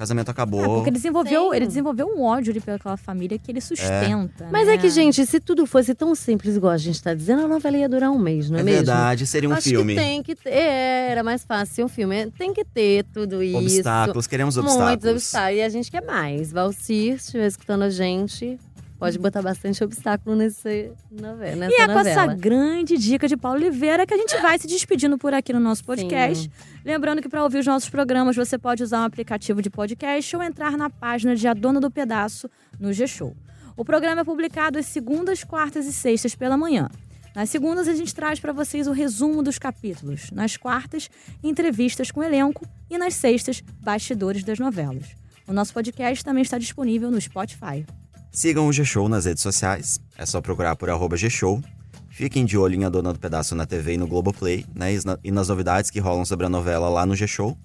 o 0.00 0.02
casamento 0.02 0.28
É, 0.28 0.30
acabou. 0.30 0.74
porque 0.76 0.88
ele 0.88 0.96
desenvolveu, 0.96 1.50
Sim. 1.50 1.56
ele 1.56 1.66
desenvolveu 1.66 2.06
um 2.08 2.22
ódio 2.22 2.50
ali 2.50 2.60
pelaquela 2.60 2.96
família 2.96 3.38
que 3.38 3.50
ele 3.52 3.60
sustenta. 3.60 4.48
Mas 4.50 4.66
né? 4.66 4.74
é 4.74 4.78
que, 4.78 4.88
gente, 4.88 5.24
se 5.26 5.38
tudo 5.38 5.66
fosse 5.66 5.94
tão 5.94 6.14
simples 6.14 6.56
igual 6.56 6.72
a 6.72 6.78
gente 6.78 7.02
tá 7.02 7.12
dizendo, 7.12 7.44
a 7.44 7.48
novela 7.48 7.76
ia 7.76 7.88
durar 7.88 8.10
um 8.10 8.18
mês, 8.18 8.48
não 8.50 8.58
é, 8.58 8.60
é 8.60 8.64
mesmo? 8.64 8.78
verdade, 8.78 9.26
seria 9.26 9.48
um 9.48 9.52
Acho 9.52 9.68
filme. 9.68 9.94
que 9.94 10.00
tem 10.00 10.22
que 10.22 10.34
ter. 10.34 10.50
É, 10.50 11.08
era 11.10 11.22
mais 11.22 11.44
fácil 11.44 11.74
ser 11.74 11.84
um 11.84 11.88
filme. 11.88 12.30
Tem 12.30 12.52
que 12.54 12.64
ter 12.64 13.04
tudo 13.12 13.42
isso. 13.42 13.58
Obstáculos, 13.58 14.26
queremos 14.26 14.56
Muitos 14.56 14.72
obstáculos. 14.74 15.12
obstáculos. 15.16 15.58
E 15.58 15.62
a 15.62 15.68
gente 15.68 15.90
quer 15.90 16.02
mais. 16.04 16.50
Valcir, 16.50 17.18
se 17.18 17.26
estiver 17.26 17.46
escutando 17.46 17.82
a 17.82 17.90
gente, 17.90 18.58
pode 19.00 19.18
botar 19.18 19.40
bastante 19.40 19.82
obstáculo 19.82 20.36
nesse 20.36 20.92
novela, 21.10 21.56
nessa 21.56 21.72
E 21.72 21.80
é 21.80 21.86
com 21.86 21.94
novela. 21.94 22.10
essa 22.10 22.34
grande 22.34 22.98
dica 22.98 23.26
de 23.26 23.36
Paulo 23.36 23.58
Oliveira 23.58 24.06
que 24.06 24.12
a 24.12 24.16
gente 24.18 24.36
vai 24.42 24.58
se 24.58 24.66
despedindo 24.66 25.16
por 25.16 25.32
aqui 25.32 25.52
no 25.54 25.58
nosso 25.58 25.82
podcast. 25.82 26.50
Lembrando 26.84 27.22
que 27.22 27.28
para 27.28 27.42
ouvir 27.42 27.58
os 27.58 27.66
nossos 27.66 27.88
programas 27.88 28.36
você 28.36 28.58
pode 28.58 28.82
usar 28.82 29.00
um 29.00 29.04
aplicativo 29.04 29.62
de 29.62 29.70
podcast 29.70 30.36
ou 30.36 30.42
entrar 30.42 30.76
na 30.76 30.90
página 30.90 31.34
de 31.34 31.48
A 31.48 31.54
Dona 31.54 31.80
do 31.80 31.90
Pedaço 31.90 32.48
no 32.78 32.92
G-Show. 32.92 33.34
O 33.74 33.84
programa 33.84 34.20
é 34.20 34.24
publicado 34.24 34.78
às 34.78 34.84
segundas, 34.84 35.42
quartas 35.42 35.86
e 35.86 35.92
sextas 35.92 36.34
pela 36.34 36.56
manhã. 36.58 36.90
Nas 37.34 37.48
segundas, 37.48 37.88
a 37.88 37.94
gente 37.94 38.14
traz 38.14 38.38
para 38.38 38.52
vocês 38.52 38.86
o 38.86 38.92
resumo 38.92 39.42
dos 39.42 39.58
capítulos. 39.58 40.30
Nas 40.32 40.56
quartas, 40.56 41.08
entrevistas 41.42 42.10
com 42.10 42.20
o 42.20 42.24
elenco. 42.24 42.66
E 42.90 42.98
nas 42.98 43.14
sextas, 43.14 43.62
bastidores 43.80 44.42
das 44.44 44.58
novelas. 44.58 45.14
O 45.46 45.52
nosso 45.52 45.72
podcast 45.72 46.24
também 46.24 46.42
está 46.42 46.58
disponível 46.58 47.10
no 47.10 47.20
Spotify. 47.20 47.86
Sigam 48.32 48.66
o 48.68 48.72
G-Show 48.72 49.08
nas 49.08 49.24
redes 49.24 49.42
sociais. 49.42 49.98
É 50.16 50.24
só 50.24 50.40
procurar 50.40 50.76
por 50.76 50.88
arroba 50.88 51.16
G-Show. 51.16 51.60
Fiquem 52.08 52.44
de 52.44 52.56
olho 52.56 52.74
em 52.76 52.84
A 52.84 52.88
Dona 52.88 53.12
do 53.12 53.18
Pedaço 53.18 53.54
na 53.54 53.66
TV 53.66 53.94
e 53.94 53.98
no 53.98 54.06
Globoplay, 54.06 54.64
né? 54.74 54.94
E 54.94 55.00
na- 55.04 55.18
nas 55.32 55.48
novidades 55.48 55.90
que 55.90 55.98
rolam 56.00 56.24
sobre 56.24 56.46
a 56.46 56.48
novela 56.48 56.88
lá 56.88 57.04
no 57.06 57.16
G-Show. 57.16 57.56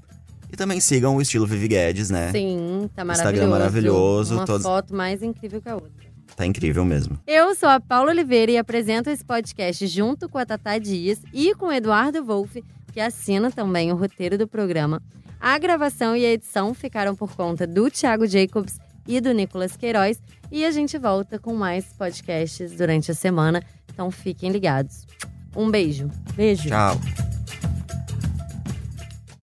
E 0.51 0.55
também 0.55 0.79
sigam 0.79 1.15
o 1.15 1.21
estilo 1.21 1.45
Vivi 1.45 1.67
Guedes, 1.67 2.09
né? 2.09 2.31
Sim, 2.31 2.89
tá 2.95 3.03
maravilhoso. 3.03 3.33
Instagram 3.35 3.47
maravilhoso, 3.51 4.35
Uma 4.35 4.45
todos- 4.45 4.63
foto 4.65 4.95
mais 4.95 5.21
incrível 5.21 5.61
que 5.61 5.69
a 5.69 5.75
outra. 5.75 6.05
Tá 6.35 6.45
incrível 6.45 6.83
mesmo. 6.85 7.19
Eu 7.27 7.53
sou 7.55 7.69
a 7.69 7.79
Paula 7.79 8.11
Oliveira 8.11 8.51
e 8.51 8.57
apresento 8.57 9.09
esse 9.09 9.23
podcast 9.23 9.85
junto 9.87 10.27
com 10.27 10.37
a 10.37 10.45
Tatá 10.45 10.77
Dias 10.77 11.19
e 11.33 11.53
com 11.55 11.67
o 11.67 11.71
Eduardo 11.71 12.23
Wolff, 12.23 12.63
que 12.91 12.99
assina 12.99 13.51
também 13.51 13.91
o 13.91 13.95
roteiro 13.95 14.37
do 14.37 14.47
programa. 14.47 15.01
A 15.39 15.57
gravação 15.57 16.15
e 16.15 16.25
a 16.25 16.31
edição 16.31 16.73
ficaram 16.73 17.15
por 17.15 17.35
conta 17.35 17.67
do 17.67 17.89
Thiago 17.89 18.25
Jacobs 18.25 18.79
e 19.07 19.19
do 19.21 19.33
Nicolas 19.33 19.75
Queiroz. 19.75 20.21
E 20.51 20.65
a 20.65 20.71
gente 20.71 20.97
volta 20.97 21.39
com 21.39 21.53
mais 21.55 21.85
podcasts 21.93 22.71
durante 22.71 23.11
a 23.11 23.15
semana. 23.15 23.61
Então 23.91 24.11
fiquem 24.11 24.51
ligados. 24.51 25.05
Um 25.55 25.71
beijo. 25.71 26.09
Beijo! 26.35 26.69
Tchau. 26.69 26.99